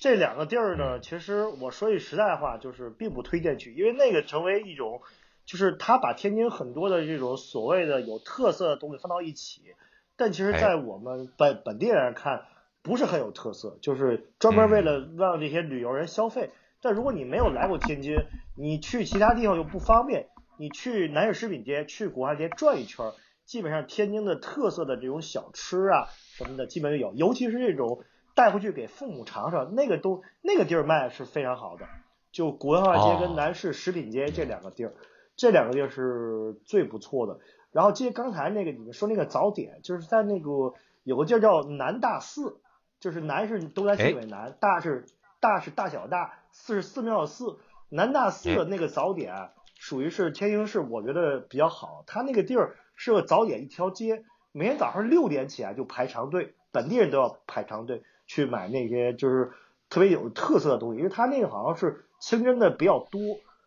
[0.00, 5.00] 这两个地儿呢，嗯其实我说句实在话，就是并不推荐去，因为那个成为一种，
[5.44, 9.74] 就是他把天津很多的这种所谓的有特色的东西放到一起，
[10.16, 12.44] 但其实，哎在我们本本地人看，
[12.82, 16.50] 不是很有特色，就是专门为了让这些旅游人消费。
[16.80, 18.14] 但如果你没有来过天津，
[18.56, 20.28] 你去其他地方又不方便，
[20.58, 23.14] 你去南市食品街、去古汉街转一圈儿，
[23.48, 31.86] 基本上天津的特色的这种小吃啊什么的，基本就有，尤其是这种带回去给父母尝尝，那个都那个地儿卖是非常好的。
[32.30, 34.92] 就古文化街哦跟南市食品街这两个地儿，
[35.34, 37.40] 这两个地儿是最不错的。
[37.72, 42.60] 然后接刚才那个你们说那个早点，就是在那个有个地儿叫南大寺，
[43.00, 45.06] 就是南是东南西北南，大是
[45.40, 47.56] 大是大小大，寺是寺庙的寺。
[47.88, 52.04] 南大寺的那个早点啊属于是天津市，我觉得比较好。
[52.06, 59.52] 它那个地儿是个早点一条街，每天早上六点起来就排长队，本地人都要排长队去买那些就是
[59.88, 63.20] 特别有特色的东西，因为它那个好像是清真的比较多，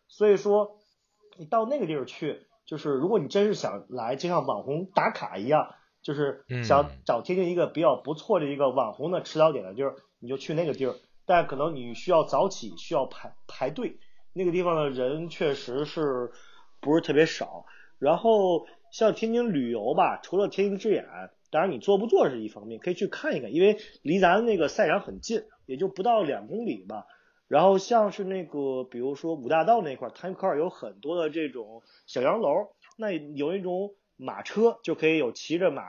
[0.06, 0.76] 所以说
[1.38, 10.94] 你到那个地儿去，就是如果你真是想来，就像网红打卡一样，就是想嗯找天津一个比较不错的一个网红的吃早点的地儿，你就去那个地儿。
[11.24, 13.98] 但可能你需要早起，需要排排队，
[14.34, 16.32] 那个地方的人确实是
[16.80, 17.64] 不是特别少。
[17.98, 21.04] 然后像天津旅游吧，除了天津之眼，
[21.50, 27.06] 当然你做不做是一方面，可以去看一看，因为离咱那个赛场很近，也就不到两公里吧。
[27.48, 35.82] 然后像是那个，比如说五大道那块儿，它那块儿有很多的这种小洋楼，那有一种马车，就可以有骑着马，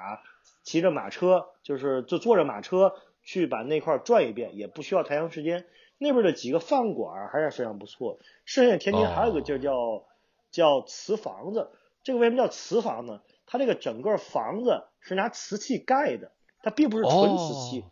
[0.64, 5.66] 骑着马车，就是就坐着马车去把那块儿转一遍，也不需要太长时间。
[5.98, 8.20] 那边的几个饭馆儿还是非常不错。
[8.44, 10.04] 剩下天津还有个地儿叫、
[10.52, 11.70] 叫瓷房子，
[12.04, 13.22] 这个为什么叫瓷房呢？
[13.46, 16.32] 它这个整个房子是拿瓷器盖的，
[16.62, 17.82] 它并不是纯瓷器。
[17.82, 17.90] 哦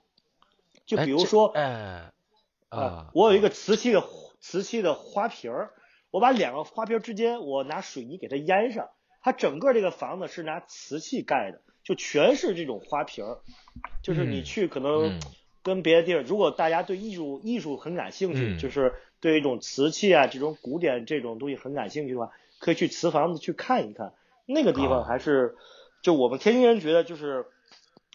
[0.84, 2.12] 就比如说，哎
[2.68, 4.04] 啊，我有一个瓷器的
[4.42, 5.72] 瓷器的花瓶儿，
[6.10, 8.90] 我把两个花瓶儿之间我拿水泥给它淹上，
[9.22, 13.40] 它整个这个房子是拿瓷器盖的，就全是这种花瓶儿，
[14.04, 15.20] 就是你嗯去可能嗯
[15.64, 22.32] 跟别的地儿，如果大家对艺术艺术很感兴趣，嗯就是对一种瓷器啊这种古典这种东西很感兴趣的话，
[22.62, 24.14] 可以去瓷房子去看一看，
[24.46, 25.58] 那个地啊方还是
[26.02, 27.46] 就我们天津人觉得就是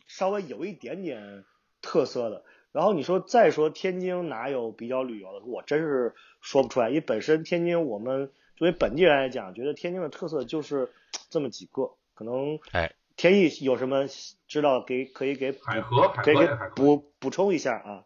[0.06, 1.44] 稍微有一点点
[1.82, 2.42] 特色的。
[2.72, 10.90] 然后你说再说天津哪有比较旅游的，我真是说不出来，因为本身天津我们作为本地人来讲，觉得天津的特色就是
[11.28, 14.06] 这么几个，可能哎天意有什么
[14.46, 16.46] 知道给可以给海河，海可以给。
[16.74, 18.04] 补补充一下啊。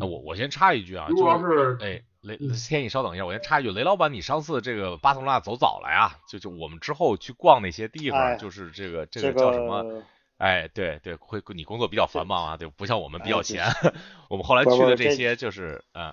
[0.00, 6.18] 那我我先插一句啊，如果要是哎雷天你，稍等一下，我先插一句，雷老板，你上次这个巴塞罗那走早了呀？
[6.28, 10.02] 就就我们之后去逛那些地方，就是这个这个叫什么？
[10.38, 13.64] 哎，对对，会你工作比较繁忙啊，对，不像我们比较闲。
[14.28, 16.12] 我们后来去的这些就是，嗯，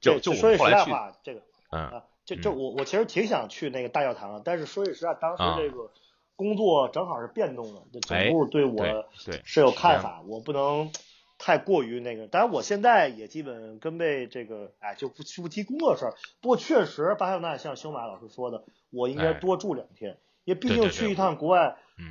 [0.00, 5.90] 就就说句实在话，这个，嗯，就就我我其实挺想去那个大教堂的，但是说句实在，当时这个
[6.34, 9.08] 工作正好是变动的，就总部对我
[9.44, 10.90] 是有看法，我不能
[11.38, 12.26] 太过于那个。
[12.26, 16.14] 当然，我现在也基本跟被这个，哎，就不不提工作事儿。
[16.40, 22.06] 不过确实，巴塞罗那像修马老师说的，我应该多住两天，因为毕竟去一趟国外，嗯。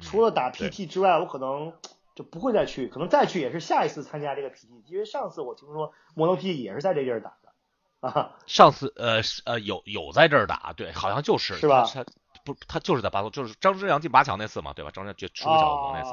[0.00, 1.72] 除了打 PT 之外，我可能
[2.14, 8.36] 就不会再去，可能再去也是下一次参加这个 PT，因为上次我听说摩托 PT 也是在这地儿打的啊。
[8.46, 11.84] 上次呃呃有有在这儿打，对，好像就是是吧？
[11.92, 12.04] 他
[12.44, 14.92] 不他就是在巴塞，就是张之阳进八强那次嘛，对吧？
[14.92, 16.10] 张之阳绝出个小龙那次。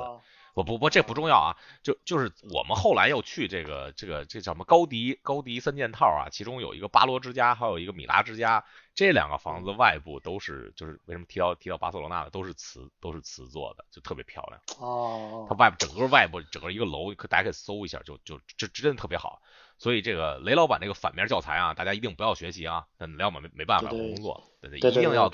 [0.56, 15.46] 不不不，这不重要啊，就就是我们后来又去这个这个这叫什么高迪高迪三件套啊，其中有一个巴罗之家，还有一个米拉之家，这两个房子外部都是就是为什么提到提到巴塞罗那的都是瓷都是瓷做的，就特别漂亮哦。
[15.50, 19.42] 它外部整个外部整个一个楼，可大家可以搜一下，就就这真的特别好。
[19.78, 22.86] 所以这个雷老板这个反面教材啊，大家一定不要学习啊。
[22.98, 25.30] 那雷老板没没办法工作，对对，一定要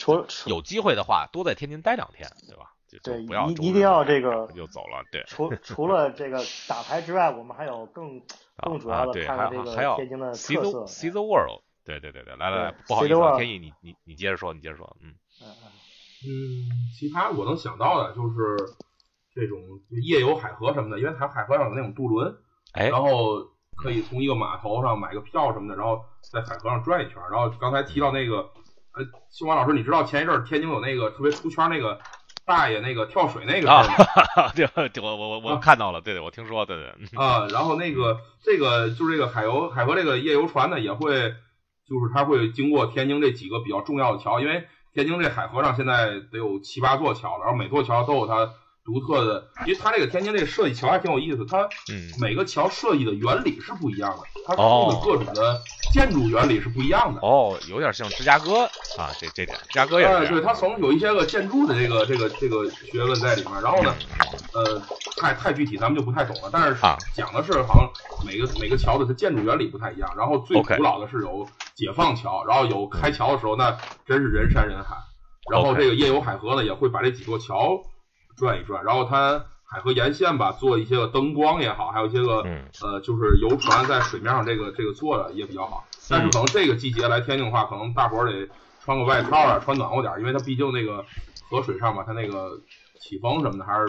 [0.47, 2.73] 有机会的话多在天津待两天，对吧？
[2.99, 5.03] 对，一一定要这个就走了。
[5.11, 8.21] 对，除除了这个打牌之外，我们还有更
[8.61, 10.85] 更主要的看这个天津的特色。
[10.85, 15.47] See the world，对对对对，来来来，不好意思，天意，你你你接着说，你接着说，嗯嗯
[16.23, 18.57] 嗯，其他我能想到的就是
[19.33, 19.57] 这种
[20.03, 22.35] 夜游海河什么的，因为它海河上有那种渡轮，
[22.73, 23.39] 哎，然后
[23.75, 27.21] 可以从一个码头上买个票什么的，然后在海河上转一圈。
[27.31, 28.51] 然后刚才提到那个，
[28.93, 31.99] 呃，秀华老师，你知道前一阵天津有那个特别出圈那个？
[32.51, 33.83] 大爷，那个跳水那个啊，
[34.53, 34.67] 对，
[35.01, 41.13] 我我我我看到了，对对，我听说，对对啊，然后那个这个就是这个海游海河这个夜游船呢，也会
[41.87, 48.51] 就是它会经过天津这几个比较重要的桥，因为天津这海河上现在得有七八座桥了，然后每座桥都有它。
[48.83, 51.67] 独特的，因为它这个天津这个设计桥还挺有意思，它
[52.19, 55.61] 每个桥设计的原理是不一样的，它用的各种的
[55.93, 57.21] 建筑原理是不一样的。
[57.21, 58.63] 哦，有点像芝加哥
[58.97, 60.29] 啊，这这点芝加哥也是。
[60.29, 63.61] 对，它从有一些个建筑的这个这个这个学问在里面。
[63.61, 63.93] 然后呢，
[64.53, 64.81] 呃，
[65.17, 66.49] 太太具体咱们就不太懂了。
[66.51, 66.75] 但是
[67.13, 70.11] 讲的是好像每个每个桥的它建筑原理不太一样。
[70.17, 73.77] 然后最古老的是有解放桥，然后有开桥的时候那
[74.07, 74.95] 真是人山人海。
[75.51, 77.79] 然后这个夜游海河呢也会把这几座桥。
[78.35, 82.45] 转一转，然后它海河沿线吧，做一些个灯光也好，还有一些个
[82.81, 85.85] 呃，就是游船在水面上这个这个做的也比较好。
[86.09, 88.49] 但是可能这个季节来天津的话，可能大伙儿得
[88.83, 91.05] 穿个外套啊，穿暖和点，因为它毕竟那个
[91.49, 92.59] 河水上嘛，它那个
[92.99, 93.87] 起风什么的还是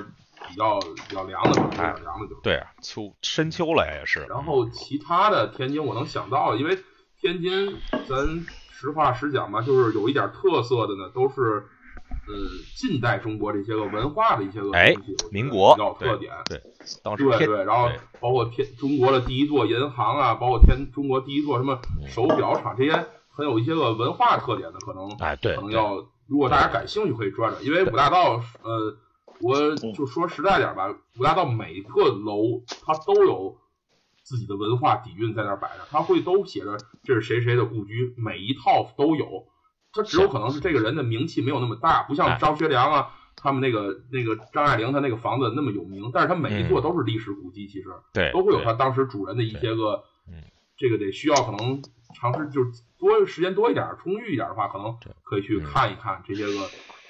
[0.49, 0.79] 比较
[1.09, 2.35] 比较凉的，比较凉的就。
[2.43, 4.25] 对啊，秋深秋了也是。
[4.29, 6.79] 然后其他的天津我能想到，因为
[7.21, 7.77] 天津
[8.09, 11.67] 咱实话实讲吧，就是有一点特色的呢，都是。
[12.29, 12.35] 呃，
[12.77, 16.63] 近代中国这些个文化的一些个东西，民国比较特点，对，
[17.39, 17.89] 对对，然后
[18.21, 22.93] 包括天中国的第一座银行啊，包括天中国第一座什么手表厂，这些
[23.29, 25.97] 很有一些个文化特点的，可能哎对，可能要
[26.29, 28.97] 如果大家感兴趣可以转转，因为五大道，呃，
[29.41, 33.59] 我就说实在点吧，五大道每个楼它都有
[34.23, 39.49] 自己的文化底蕴在那儿摆着，它会都写着这是谁谁的故居，每一套都有。
[39.93, 50.05] 他只有可能是这个人的名气没有那么大，不像张学良啊，他们那个那个张爱玲他那个房子那么有名，但是他每一座都是历史古迹，其实对都会有他当时主人的一些个，
[50.77, 51.83] 这个得需要可能
[52.15, 56.53] 尝试就是多时间多一点，充裕一点的话，可能可以去看一看这些个，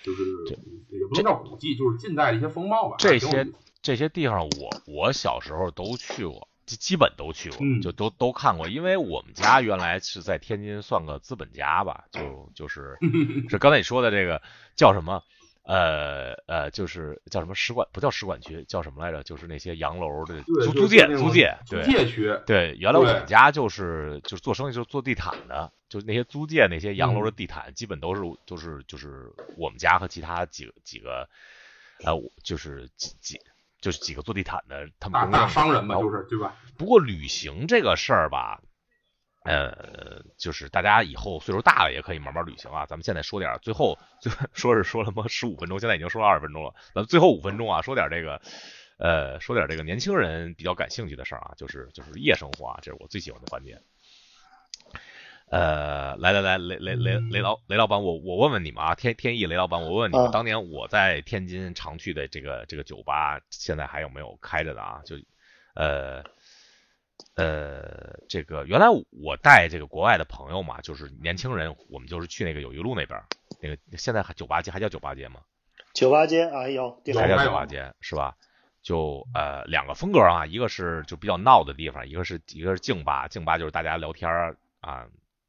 [0.03, 0.25] 就是
[0.91, 2.97] 也不能叫古迹，就是近代的一些风貌吧。
[2.99, 3.47] 这些
[3.81, 6.49] 这些地方，我我小时候都去过。
[6.65, 12.97] 基本都去过，就都都看过，因为我们家原来是在天津，算个资本家吧，就就是
[13.51, 14.41] 是刚才你说的这个
[14.77, 15.23] 叫什么，
[15.65, 19.23] 呃呃，就是叫什么使馆，不叫使馆区，叫什么来着？
[19.23, 22.33] 就是那些洋楼的租租界，租界，租界区。
[22.47, 31.29] 对，原来我们家就是就是做生意就是做地毯的，就是那些租界那些洋楼的地毯，基本都是就是就是我们家和其他几个几个
[32.05, 33.41] 呃，就是几几。
[33.83, 36.57] 就是几个做地毯的，他们大大商人嘛，就是对吧？
[36.79, 38.63] 不过旅行这个事儿吧，
[39.45, 42.87] 呃，就是大家以后岁数大了也可以慢慢旅行啊。
[42.87, 46.73] 咱们现在说点，最后就说是说了么十五分钟，现在已经说了二十分钟了。
[46.95, 48.41] 咱们最后五分钟啊，说点这个，
[48.99, 53.83] 呃，说点这个年轻人比较感兴趣的事儿啊，就是就是夜生活啊，这是我最喜欢的环节。
[55.53, 65.03] 呃，来来来，雷雷雷雷老雷老板，我我问问你们啊，天天意雷老板，我问问你们，当年我在天津常去的这个这个酒吧，现在还有没有开着的啊？
[65.05, 65.17] 就，
[65.75, 66.25] 呃
[67.37, 73.23] 呃，这个原来我带这个国外的朋友嘛，就是年轻人，我们就是去那个友谊路那边，
[73.61, 75.41] 那个现在还酒吧街还叫酒吧街吗？
[75.93, 78.35] 酒吧街啊有，还叫酒吧街是吧？
[78.83, 85.07] 就呃两个风格啊，一个是就比较闹的地方，一个是一个是静吧，静吧就是大家聊天儿啊，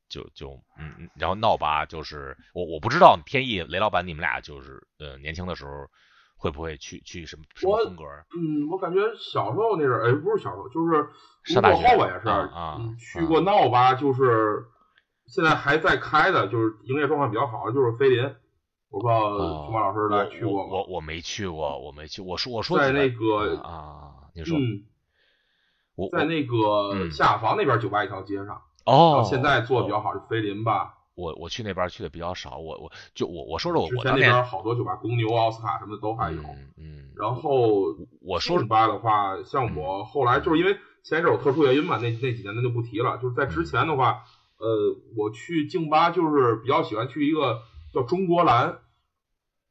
[0.09, 5.71] 就就嗯，嗯然后闹吧就是我我不知道天意雷老板你们俩就是呃年轻的时候
[6.35, 8.03] 会不会去去什么什么风格？
[8.35, 11.09] 嗯，我感觉小时候那阵儿，哎，不是小时候，就是
[11.43, 14.65] 上大学工作后吧，也是啊啊嗯去过闹吧，就是
[15.25, 18.23] 现在还在开的，就是营业状况比较好的，就是菲林。
[18.89, 20.85] 我不知道哦熊猫老师来去过我我？
[20.85, 24.83] 我没去过，我没去，我说我说在那个啊，你说嗯，
[25.95, 30.97] 我在那个嗯下房那边酒吧一条街上，然哦，现在做的比较哦好是菲林吧。
[31.15, 36.41] 我我去那边去的比较少，我我就我我说说我之前那边好多酒吧，公牛、奥斯卡什么的都还有。
[36.41, 40.73] 嗯嗯，然后我说静吧的话，像我后来就是因为
[41.03, 43.19] 前一阵有特殊原因嘛，那那几年咱就不提了。
[43.19, 44.23] 就是在之前的话，
[44.57, 47.61] 呃，我去静吧就是比较喜欢去一个
[47.93, 48.79] 叫中国蓝，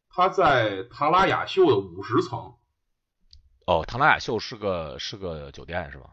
[0.09, 2.55] 它在唐拉雅秀的五十层，
[3.67, 6.11] 哦，唐拉雅秀是个是个酒店是吧？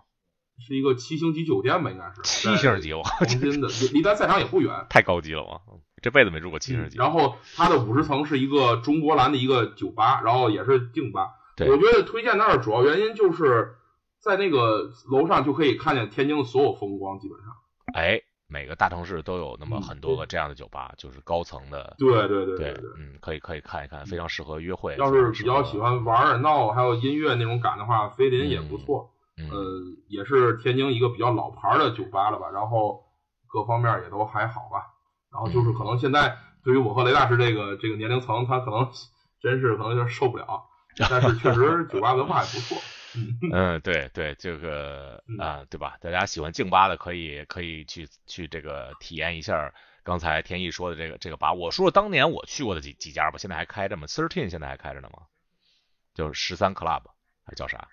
[0.60, 4.86] 是一个七星级酒店吧，应该是七星级，我黄金的，离离咱赛场也不远。
[4.90, 5.62] 太高级了我
[6.02, 6.98] 这辈子没住过七星级。
[6.98, 11.32] 然后它的五十层是一个中国蓝的一个酒吧，然后也是静吧。
[11.68, 13.76] 我觉得推荐那儿主要原因就是
[14.20, 17.48] 在那个楼上就可以看见天津的所有风光，基本上。
[17.94, 21.96] 哎，每个大城市都有那么嗯很多个这样的酒吧，就是高层的。
[21.98, 22.84] 对对对对对。
[22.98, 24.96] 嗯，可以可以看一看，非常适合约会。
[24.98, 29.12] 要是比较喜欢玩闹还有音乐那种感的话，菲林也不错。
[29.40, 33.06] 嗯，呃，也是天津一个比较老牌的酒吧了吧，然后
[33.48, 34.94] 各方面也都还好吧。
[35.32, 38.92] 然后就是可能现在对于我和雷大师这个这个年龄层，他可能
[39.40, 40.66] 真是可能有点受不了，
[41.10, 42.78] 但是确实酒吧文化也不错。
[43.52, 45.98] 嗯，对对，这个嗯啊、对吧？
[46.00, 49.74] 大家喜欢静吧的可以可以去去这个体验一下
[50.04, 51.54] 刚才天意说的这个这个吧。
[51.54, 55.24] 我说说当年我去过的几几家吧，现在还开着吗？Thirteen 现在还开着呢吗？
[56.14, 57.02] 就是十三 Club
[57.46, 57.88] 还是叫啥？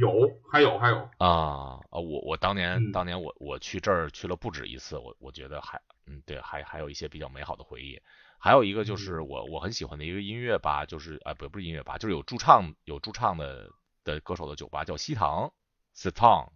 [0.00, 1.98] 有，还有，还有，啊啊！
[1.98, 8.00] 我我当年、嗯当年我我去这儿去了不止一次，我我觉得还嗯对，还还有一些比较美好的回忆。
[8.38, 13.70] 还有一个就是我我很喜欢的一个音乐吧，就是啊不不是音乐吧，就是有驻唱有驻唱的
[14.04, 15.52] 的歌手的酒吧叫西塘
[15.94, 16.52] s t o n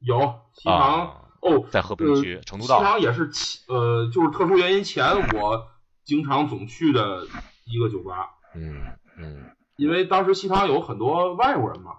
[0.00, 0.18] 有
[0.52, 2.78] 西塘、啊，哦，在和平区呃成都道。
[2.78, 5.68] 西塘也是其呃，就是特殊原因前我
[6.04, 7.24] 经常总去的
[7.64, 8.84] 一个酒吧，嗯
[9.16, 11.92] 嗯因为当时西塘有很多外国人嘛，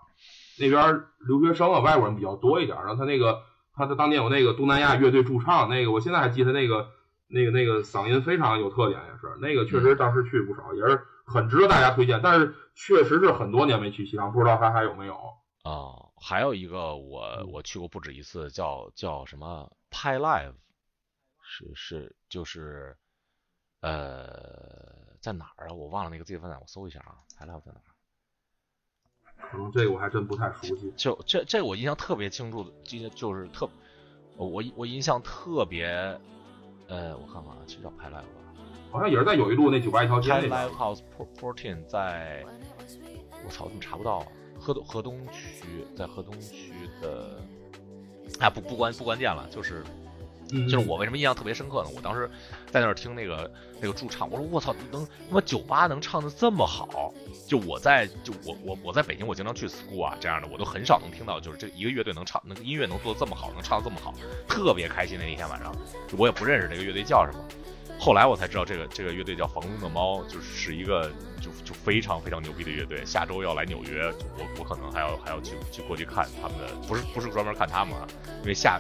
[0.60, 2.78] 那边留学生啊，外国人比较多一点。
[2.80, 3.44] 然后他那个，
[3.74, 6.90] 他的当年有那个东南亚乐队驻唱，那个我现在还记得那个
[7.28, 12.22] 那个那个嗓音非常有特点，也是那个确实当时去不少，也是很值得大家推荐。
[12.22, 15.18] 但是确实是很多年没去西塘，不知道他还有没有。
[15.64, 20.54] 哦，还有一个我我去过不止一次，叫叫什么 Pi Live，
[21.44, 22.96] 是是就是
[23.82, 25.74] 呃在哪儿啊？
[25.74, 27.92] 我忘了那个自己饭店，我搜一下啊，Pi Live 在哪儿？
[29.38, 30.92] 可能这个我还真不太熟悉。
[30.96, 33.70] 就这这我印象特别清楚的，记就是特
[34.36, 35.88] 我我我印象特别
[36.88, 40.70] 呃，我看看啊，这叫 Pi Live 吧好像也是在友谊路那酒吧一条街那 Live 边。
[40.72, 41.02] House
[41.40, 42.46] Fourteen 在，
[43.46, 44.28] 我操，怎么查不到啊？
[44.60, 47.40] 河东河东区，在河东区的，
[48.40, 50.07] 啊不不关不关键了，就是嗯，
[50.50, 51.90] 就是我为什么印象特别深刻呢？
[51.96, 52.30] 我当时
[52.72, 57.14] 在那儿听那个那个驻唱，我说我操，能他妈酒吧能唱的这么好？
[57.48, 64.14] 就我在就我我我在北京，我经常去 school 啊这样的，我都很少能听到，就是这一个乐队能唱，那个音乐能做的这么好，能唱的这么好，
[64.48, 65.76] 特别开心的那天晚上。
[66.18, 67.44] 我也不认识这个乐队叫什么，
[68.00, 73.06] 后来我才知道这个这个乐队叫房东的猫，就是是一个就就非常非常牛逼的乐队。
[73.06, 74.06] 下周要来纽约，
[74.38, 78.08] 我我可能还要还要去去过去看他们的，不是不是专门看他们啊，
[78.42, 78.80] 因为下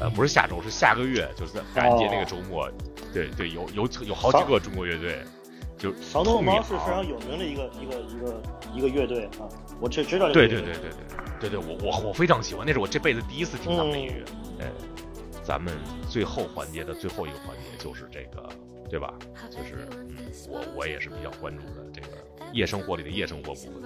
[0.00, 2.70] 呃不是下周是下个月，就是在感恩节那个周末，
[3.12, 5.22] 对对有有有好几个中国乐队，
[5.78, 8.42] 就房东的猫是非常有名的一个一个一个
[8.74, 9.48] 一个乐队啊，
[9.80, 10.90] 我只知道这个对对对对
[11.40, 14.24] 对对对，我我我非常喜欢，那是我这辈子第一次听他们的音乐。
[14.60, 14.70] 哎，
[15.42, 15.74] 咱们
[16.08, 18.48] 最后环节的最后一个环节就是这个，
[18.88, 19.12] 对吧？
[19.50, 20.16] 就是嗯，
[20.48, 22.08] 我我也是比较关注的这个
[22.52, 23.82] 夜生活里的夜生活部分。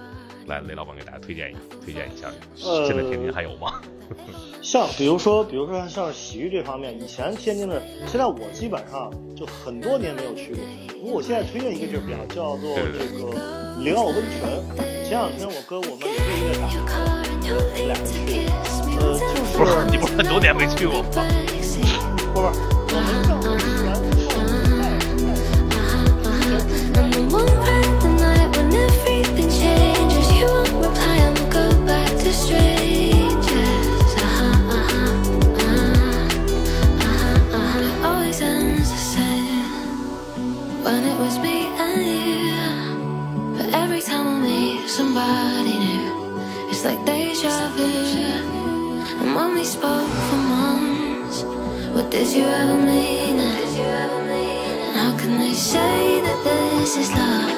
[0.47, 2.27] 来，雷老板给大家推荐一推荐一下，
[2.63, 3.81] 呃现在天津还有吗？
[4.63, 10.63] 像比如说，比如说像洗浴这方面，以前天津的，现在我基本上就很多年没有去过。
[10.99, 13.31] 不过我现在推荐一个地儿，叫做对对这个
[13.83, 14.39] 灵奥温泉。
[15.03, 18.15] 前两天我跟我们有一个乐打，我们俩人去，
[18.99, 21.07] 呃，就是不是，你不是很多年没去过吗？
[22.33, 22.43] 不是，
[22.93, 24.17] 我们上次
[49.67, 51.43] spoke for months.
[51.93, 53.37] What did you ever mean?
[54.95, 57.56] How can they say that this is love?